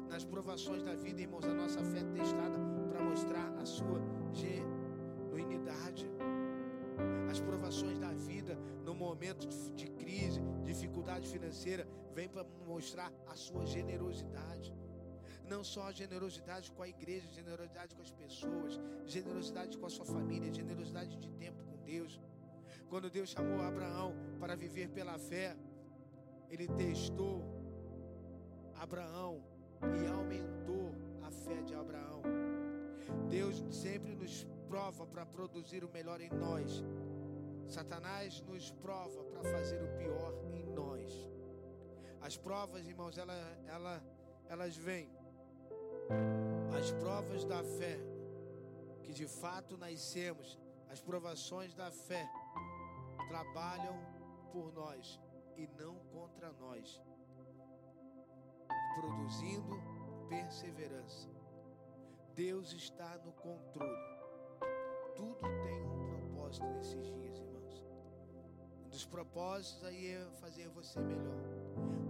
Nas 0.10 0.26
provações 0.26 0.84
da 0.84 0.94
vida, 0.94 1.22
irmãos, 1.22 1.46
a 1.46 1.54
nossa 1.54 1.84
fé 1.84 2.00
é 2.00 2.04
testada 2.04 2.58
para 2.90 3.02
mostrar 3.02 3.48
a 3.58 3.66
sua 3.66 4.02
genuinidade. 4.34 6.10
As 7.32 7.40
provações 7.40 7.98
da 7.98 8.12
vida, 8.12 8.58
no 8.84 8.94
momento 8.94 9.48
de 9.74 9.88
crise, 9.88 10.42
dificuldade 10.64 11.30
financeira, 11.30 11.88
vem 12.14 12.28
para 12.28 12.46
mostrar 12.66 13.12
a 13.28 13.36
sua 13.36 13.66
generosidade. 13.66 14.74
Não 15.50 15.64
só 15.64 15.84
a 15.84 15.92
generosidade 15.92 16.72
com 16.72 16.82
a 16.84 16.90
igreja, 16.90 17.28
generosidade 17.30 17.96
com 17.96 18.02
as 18.02 18.12
pessoas, 18.12 18.80
generosidade 19.06 19.78
com 19.78 19.86
a 19.86 19.90
sua 19.90 20.06
família, 20.06 20.54
generosidade 20.54 21.18
de 21.18 21.30
tempo 21.32 21.64
com 21.64 21.78
Deus. 21.84 22.20
Quando 22.90 23.10
Deus 23.10 23.30
chamou 23.30 23.62
Abraão 23.62 24.14
para 24.40 24.56
viver 24.56 24.90
pela 24.90 25.18
fé, 25.18 25.56
ele 26.52 26.68
testou 26.68 27.42
Abraão 28.76 29.42
e 29.98 30.06
aumentou 30.08 30.92
a 31.24 31.32
fé 31.32 31.62
de 31.62 31.74
Abraão. 31.74 32.22
Deus 33.30 33.64
sempre 33.74 34.14
nos 34.14 34.46
prova 34.68 35.08
para 35.08 35.26
produzir 35.26 35.86
o 35.86 35.90
melhor 35.90 36.20
em 36.20 36.30
nós. 36.30 36.84
Satanás 37.68 38.42
nos 38.42 38.70
prova 38.70 39.24
para 39.24 39.44
fazer 39.44 39.82
o 39.82 39.98
pior 39.98 40.34
em 40.54 40.66
nós. 40.66 41.30
As 42.20 42.36
provas, 42.36 42.86
irmãos, 42.86 43.18
ela, 43.18 43.34
ela, 43.66 44.04
elas 44.50 44.76
vêm. 44.76 45.10
As 46.78 46.92
provas 46.92 47.46
da 47.46 47.64
fé, 47.64 47.98
que 49.04 49.14
de 49.14 49.26
fato 49.26 49.78
nascemos, 49.78 50.60
as 50.90 51.00
provações 51.00 51.74
da 51.74 51.90
fé, 51.90 52.30
trabalham 53.30 53.98
por 54.52 54.74
nós 54.74 55.18
e 55.58 55.68
não 55.80 55.96
contra 56.12 56.52
nós, 56.54 57.02
produzindo 58.96 59.76
perseverança. 60.30 61.30
Deus 62.34 62.74
está 62.74 63.18
no 63.20 63.32
controle. 63.34 64.22
Tudo 65.16 65.40
tem 65.64 65.82
um 65.86 66.08
propósito 66.08 66.66
nesses 66.68 67.08
dias, 67.14 67.38
irmãos. 67.40 67.86
Um 68.86 68.90
dos 68.90 69.06
propósitos 69.06 69.84
aí 69.84 70.08
é 70.08 70.26
fazer 70.40 70.70
você 70.70 71.00
melhor. 71.00 71.38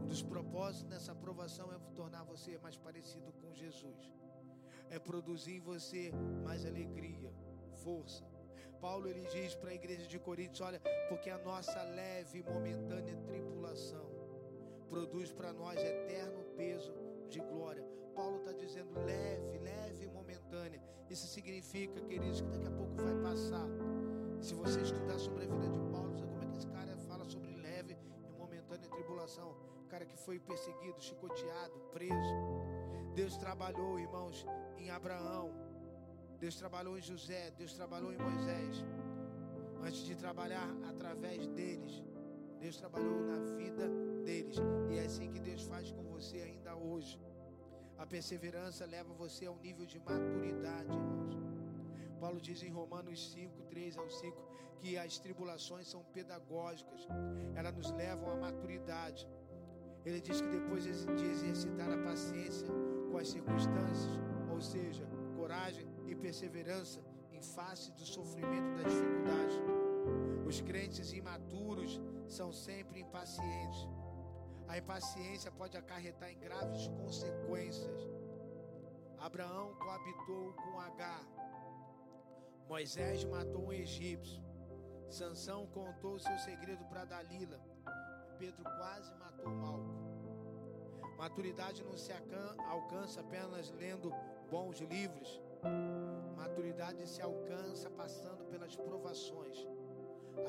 Um 0.04 0.08
dos 0.08 0.22
propósitos 0.22 0.90
nessa 0.90 1.12
aprovação 1.12 1.72
é 1.72 1.80
tornar 1.96 2.24
você 2.24 2.58
mais 2.60 2.78
parecido 2.78 3.32
com 3.34 3.54
Jesus. 3.54 4.12
É 4.90 5.00
produzir 5.00 5.56
em 5.56 5.60
você 5.60 6.12
mais 6.44 6.66
alegria, 6.66 7.34
força, 7.84 8.24
Paulo 8.82 9.08
ele 9.08 9.22
diz 9.28 9.54
para 9.54 9.70
a 9.70 9.74
igreja 9.76 10.08
de 10.08 10.18
Coríntios: 10.18 10.60
olha, 10.62 10.82
porque 11.08 11.30
a 11.30 11.38
nossa 11.38 11.82
leve 11.84 12.40
e 12.40 12.44
momentânea 12.44 13.16
tribulação 13.28 14.10
produz 14.90 15.32
para 15.32 15.54
nós 15.54 15.80
eterno 15.80 16.44
peso 16.58 16.92
de 17.30 17.40
glória. 17.40 17.86
Paulo 18.16 18.38
está 18.38 18.52
dizendo 18.52 18.94
leve, 19.06 19.60
leve 19.60 20.06
e 20.06 20.08
momentânea. 20.08 20.82
Isso 21.10 21.28
significa, 21.28 22.02
queridos, 22.02 22.42
que 22.42 22.48
daqui 22.48 22.68
a 22.68 22.72
pouco 22.72 22.96
vai 22.96 23.16
passar. 23.22 23.68
Se 24.42 24.54
você 24.56 24.82
estudar 24.82 25.20
sobre 25.20 25.44
a 25.44 25.48
vida 25.48 25.70
de 25.70 25.80
Paulo, 25.92 26.18
sabe 26.18 26.32
como 26.32 26.44
é 26.44 26.48
que 26.48 26.58
esse 26.58 26.68
cara 26.68 26.98
fala 27.08 27.24
sobre 27.26 27.52
leve 27.56 27.96
e 28.28 28.40
momentânea 28.40 28.90
tribulação? 28.90 29.56
O 29.86 29.88
cara 29.88 30.06
que 30.06 30.18
foi 30.18 30.40
perseguido, 30.40 31.00
chicoteado, 31.00 31.80
preso. 31.92 32.36
Deus 33.14 33.38
trabalhou, 33.38 34.00
irmãos, 34.00 34.46
em 34.78 34.90
Abraão, 34.90 35.54
Deus 36.42 36.56
trabalhou 36.56 36.98
em 36.98 37.04
José, 37.04 37.52
Deus 37.52 37.74
trabalhou 37.80 38.12
em 38.12 38.18
Moisés. 38.18 38.84
Antes 39.88 40.04
de 40.08 40.16
trabalhar 40.16 40.68
através 40.90 41.48
deles, 41.50 42.02
Deus 42.60 42.78
trabalhou 42.78 43.20
na 43.32 43.38
vida 43.60 43.88
deles. 44.26 44.56
E 44.90 44.98
é 44.98 45.06
assim 45.06 45.32
que 45.32 45.40
Deus 45.40 45.62
faz 45.72 45.92
com 45.92 46.04
você 46.14 46.38
ainda 46.42 46.76
hoje. 46.76 47.20
A 47.96 48.08
perseverança 48.08 48.88
leva 48.88 49.14
você 49.14 49.46
a 49.46 49.52
um 49.52 49.60
nível 49.68 49.86
de 49.86 50.00
maturidade, 50.00 50.92
irmãos. 50.92 51.38
Paulo 52.20 52.42
diz 52.42 52.64
em 52.64 52.70
Romanos 52.70 53.32
5, 53.34 53.62
3 53.70 54.00
ao 54.00 54.10
5, 54.10 54.36
que 54.80 54.98
as 54.98 55.20
tribulações 55.20 55.88
são 55.88 56.04
pedagógicas, 56.06 57.08
elas 57.56 57.76
nos 57.76 57.92
levam 57.92 58.32
à 58.32 58.36
maturidade. 58.36 59.28
Ele 60.04 60.20
diz 60.20 60.42
que 60.42 60.50
depois 60.50 60.84
de 60.86 60.90
exercitar 60.90 61.92
a 61.92 62.04
paciência 62.10 62.68
com 63.12 63.18
as 63.20 63.30
circunstâncias, 63.30 64.20
ou 64.52 64.60
seja, 64.60 65.08
coragem, 65.52 65.86
e 66.08 66.16
perseverança 66.16 67.02
em 67.34 67.42
face 67.42 67.92
do 67.92 68.06
sofrimento 68.06 68.70
da 68.78 68.84
dificuldade. 68.84 69.62
Os 70.48 70.62
crentes 70.62 71.12
imaturos 71.12 72.00
são 72.28 72.54
sempre 72.54 73.02
impacientes. 73.02 73.88
A 74.68 74.78
impaciência 74.78 75.52
pode 75.52 75.76
acarretar 75.76 76.32
em 76.32 76.40
graves 76.40 76.88
consequências. 76.88 78.02
Abraão 79.20 79.76
coabitou 79.76 80.54
com 80.54 80.80
H. 80.80 81.22
Moisés 82.70 83.26
matou 83.26 83.66
um 83.68 83.74
egípcio. 83.74 84.42
Sansão 85.10 85.68
contou 85.68 86.18
seu 86.18 86.38
segredo 86.40 86.86
para 86.86 87.04
Dalila. 87.04 87.60
Pedro 88.40 88.64
quase 88.64 89.14
matou 89.16 89.50
Malco. 89.50 90.11
Maturidade 91.24 91.84
não 91.84 91.98
se 92.04 92.12
alcança 92.76 93.20
apenas 93.26 93.72
lendo 93.84 94.12
bons 94.50 94.80
livros 94.94 95.32
Maturidade 96.36 97.08
se 97.08 97.22
alcança 97.22 97.88
passando 98.02 98.44
pelas 98.52 98.76
provações. 98.76 99.58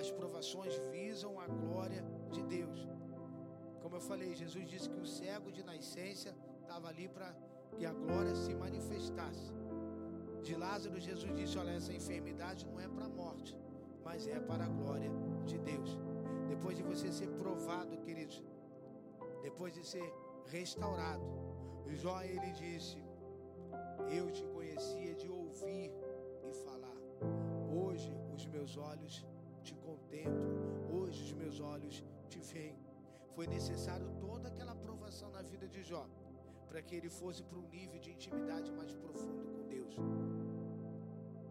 As 0.00 0.10
provações 0.10 0.74
visam 0.90 1.38
a 1.38 1.46
glória 1.46 2.02
de 2.30 2.42
Deus. 2.54 2.78
Como 3.82 3.96
eu 3.96 4.00
falei, 4.00 4.34
Jesus 4.34 4.64
disse 4.72 4.88
que 4.88 5.00
o 5.00 5.06
cego 5.06 5.52
de 5.52 5.62
nascença 5.62 6.34
estava 6.62 6.88
ali 6.88 7.08
para 7.08 7.30
que 7.76 7.84
a 7.84 7.92
glória 7.92 8.34
se 8.34 8.54
manifestasse. 8.54 9.52
De 10.42 10.54
Lázaro, 10.54 10.98
Jesus 10.98 11.34
disse: 11.34 11.58
Olha, 11.58 11.72
essa 11.72 11.92
enfermidade 11.92 12.66
não 12.66 12.80
é 12.80 12.88
para 12.88 13.06
a 13.06 13.14
morte, 13.22 13.56
mas 14.06 14.26
é 14.26 14.40
para 14.40 14.64
a 14.64 14.68
glória 14.80 15.10
de 15.44 15.58
Deus. 15.58 15.98
Depois 16.48 16.76
de 16.76 16.82
você 16.82 17.12
ser 17.12 17.28
provado, 17.42 17.98
queridos, 17.98 18.42
depois 19.42 19.72
de 19.74 19.84
ser 19.86 20.08
restaurado, 20.46 21.24
Jó 21.94 22.22
ele 22.22 22.52
disse: 22.52 22.96
Eu 24.10 24.30
te 24.30 24.44
conhecia 24.46 25.14
de 25.14 25.28
ouvir 25.28 25.92
e 26.42 26.52
falar. 26.64 26.96
Hoje 27.70 28.12
os 28.34 28.46
meus 28.46 28.76
olhos 28.76 29.24
te 29.62 29.74
contemplam, 29.74 30.50
hoje 30.92 31.22
os 31.22 31.32
meus 31.32 31.60
olhos 31.60 32.04
te 32.28 32.40
veem. 32.40 32.78
Foi 33.34 33.46
necessário 33.46 34.08
toda 34.20 34.48
aquela 34.48 34.72
aprovação 34.72 35.30
na 35.30 35.42
vida 35.42 35.66
de 35.68 35.82
Jó 35.82 36.06
para 36.68 36.82
que 36.82 36.94
ele 36.94 37.10
fosse 37.10 37.42
para 37.42 37.58
um 37.58 37.68
nível 37.68 37.98
de 37.98 38.10
intimidade 38.10 38.72
mais 38.72 38.94
profundo 38.94 39.44
com 39.44 39.66
Deus. 39.66 39.94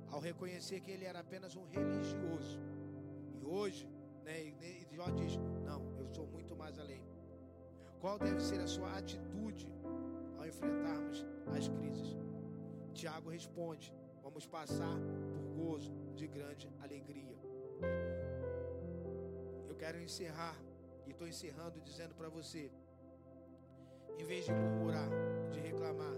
Ao 0.09 0.19
reconhecer 0.19 0.81
que 0.81 0.91
ele 0.91 1.05
era 1.05 1.19
apenas 1.19 1.55
um 1.55 1.65
religioso. 1.65 2.59
E 3.39 3.45
hoje, 3.45 3.87
né, 4.23 4.53
Jó 4.91 5.09
diz: 5.11 5.37
Não, 5.63 5.81
eu 5.99 6.07
sou 6.07 6.27
muito 6.27 6.55
mais 6.55 6.77
além. 6.79 7.10
Qual 8.01 8.17
deve 8.17 8.41
ser 8.41 8.59
a 8.59 8.67
sua 8.67 8.97
atitude 8.97 9.67
ao 10.37 10.45
enfrentarmos 10.47 11.25
as 11.55 11.67
crises? 11.67 12.17
Tiago 12.93 13.29
responde: 13.29 13.93
Vamos 14.23 14.45
passar 14.45 14.97
por 15.31 15.43
gozo 15.55 15.93
de 16.15 16.27
grande 16.27 16.67
alegria. 16.81 17.37
Eu 19.69 19.75
quero 19.75 20.01
encerrar 20.01 20.57
e 21.05 21.11
estou 21.11 21.27
encerrando 21.27 21.79
dizendo 21.81 22.15
para 22.15 22.27
você: 22.27 22.71
em 24.17 24.25
vez 24.25 24.45
de 24.45 24.51
murmurar, 24.51 25.09
de 25.51 25.59
reclamar, 25.59 26.15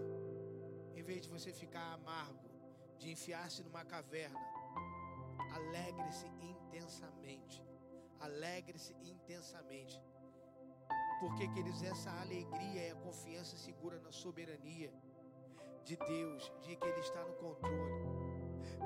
você 1.34 1.52
ficar 1.52 1.94
amargo, 1.94 2.48
de 3.00 3.10
enfiar-se 3.12 3.64
numa 3.64 3.84
caverna, 3.84 4.40
alegre-se 5.52 6.28
intensamente. 6.40 7.62
Alegre-se 8.20 8.94
intensamente. 9.02 10.00
Porque, 11.20 11.48
queridos, 11.48 11.82
essa 11.82 12.12
alegria 12.22 12.82
é 12.82 12.92
a 12.92 12.96
confiança 12.96 13.58
segura 13.58 14.00
na 14.00 14.12
soberania 14.12 14.92
de 15.84 15.96
Deus, 15.96 16.52
de 16.62 16.76
que 16.76 16.88
Ele 16.88 17.00
está 17.00 17.24
no 17.24 17.34
controle. 17.34 18.14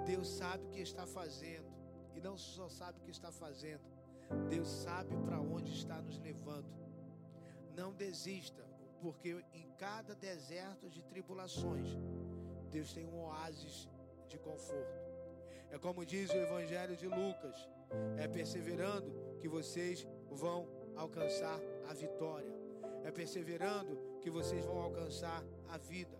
Deus 0.06 0.28
sabe 0.28 0.66
o 0.66 0.70
que 0.70 0.82
está 0.82 1.06
fazendo, 1.06 1.72
e 2.16 2.22
não 2.22 2.38
só 2.38 2.70
sabe 2.70 3.00
o 3.00 3.02
que 3.04 3.12
está 3.12 3.32
fazendo, 3.32 3.84
Deus 4.50 4.68
sabe 4.68 5.16
para 5.18 5.40
onde 5.40 5.72
está 5.72 6.02
nos 6.02 6.20
levando. 6.20 6.68
Não 7.76 7.94
desista, 7.94 8.66
porque 9.02 9.44
em 9.54 9.70
cada 9.78 10.16
deserto 10.16 10.90
de 10.90 11.04
tribulações, 11.04 11.98
Deus 12.72 12.92
tem 12.94 13.06
um 13.06 13.26
oásis 13.26 13.88
de 14.28 14.38
conforto. 14.38 15.08
É 15.70 15.78
como 15.78 16.06
diz 16.06 16.30
o 16.32 16.38
Evangelho 16.38 16.96
de 16.96 17.08
Lucas: 17.08 17.70
é 18.18 18.28
perseverando 18.28 19.38
que 19.40 19.48
vocês 19.48 20.08
vão 20.30 20.68
alcançar 20.98 21.60
a 21.90 21.94
vitória. 21.94 22.54
É 23.04 23.12
perseverando 23.12 23.98
que 24.22 24.30
vocês 24.30 24.66
vão 24.66 24.82
alcançar 24.82 25.44
a 25.70 25.78
vida. 25.78 26.18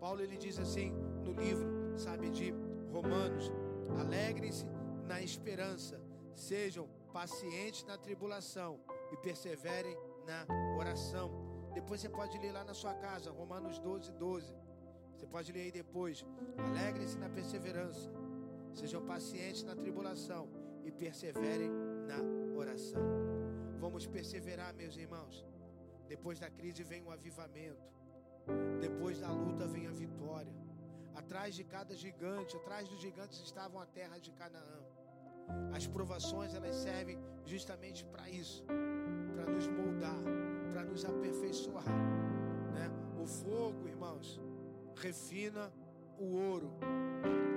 Paulo 0.00 0.20
ele 0.20 0.36
diz 0.36 0.58
assim 0.58 0.90
no 1.22 1.32
livro, 1.32 1.96
sabe, 1.96 2.28
de 2.30 2.52
Romanos: 2.90 3.52
alegrem-se 3.98 4.66
na 5.06 5.22
esperança, 5.22 6.00
sejam 6.34 6.88
pacientes 7.12 7.84
na 7.84 7.96
tribulação 7.96 8.80
e 9.12 9.16
perseverem 9.16 9.96
na 10.26 10.46
oração. 10.76 11.30
Depois 11.74 12.00
você 12.00 12.08
pode 12.08 12.38
ler 12.38 12.52
lá 12.52 12.64
na 12.64 12.74
sua 12.74 12.94
casa, 12.94 13.30
Romanos 13.30 13.78
12, 13.78 14.12
12. 14.12 14.54
Você 15.14 15.26
pode 15.26 15.52
ler 15.52 15.62
aí 15.62 15.72
depois. 15.72 16.24
Alegrem-se 16.58 17.18
na 17.18 17.28
perseverança, 17.28 18.10
sejam 18.74 19.02
pacientes 19.02 19.62
na 19.62 19.76
tribulação 19.76 20.48
e 20.84 20.90
perseverem 20.90 21.70
na 22.06 22.58
oração. 22.58 23.31
Vamos 23.84 24.06
perseverar, 24.06 24.72
meus 24.80 24.96
irmãos. 24.96 25.44
Depois 26.06 26.38
da 26.38 26.48
crise 26.48 26.84
vem 26.84 27.02
o 27.02 27.10
avivamento. 27.10 27.84
Depois 28.80 29.18
da 29.18 29.30
luta 29.32 29.66
vem 29.66 29.88
a 29.88 29.90
vitória. 29.90 30.54
Atrás 31.16 31.52
de 31.56 31.64
cada 31.64 31.92
gigante, 31.96 32.56
atrás 32.56 32.88
dos 32.88 33.00
gigantes 33.00 33.40
estavam 33.40 33.80
a 33.80 33.86
terra 33.86 34.18
de 34.18 34.30
Canaã. 34.30 34.80
As 35.74 35.84
provações 35.88 36.54
elas 36.54 36.76
servem 36.76 37.18
justamente 37.44 38.04
para 38.04 38.30
isso, 38.30 38.64
para 39.34 39.46
nos 39.52 39.66
moldar, 39.66 40.22
para 40.72 40.84
nos 40.84 41.04
aperfeiçoar. 41.04 41.84
Né? 42.76 42.88
O 43.20 43.26
fogo, 43.26 43.88
irmãos, 43.88 44.40
refina 44.94 45.72
o 46.20 46.36
ouro. 46.36 46.70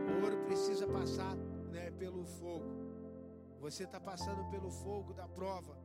O 0.10 0.24
ouro 0.24 0.38
precisa 0.46 0.88
passar 0.88 1.36
né, 1.72 1.92
pelo 1.92 2.26
fogo. 2.26 2.66
Você 3.60 3.84
está 3.84 4.00
passando 4.00 4.44
pelo 4.50 4.72
fogo 4.72 5.14
da 5.14 5.28
prova, 5.28 5.76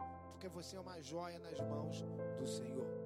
porque 0.40 0.48
você 0.48 0.74
é 0.74 0.80
uma 0.80 0.98
joia 1.02 1.38
nas 1.38 1.60
mãos 1.60 2.02
do 2.38 2.46
Senhor. 2.46 2.99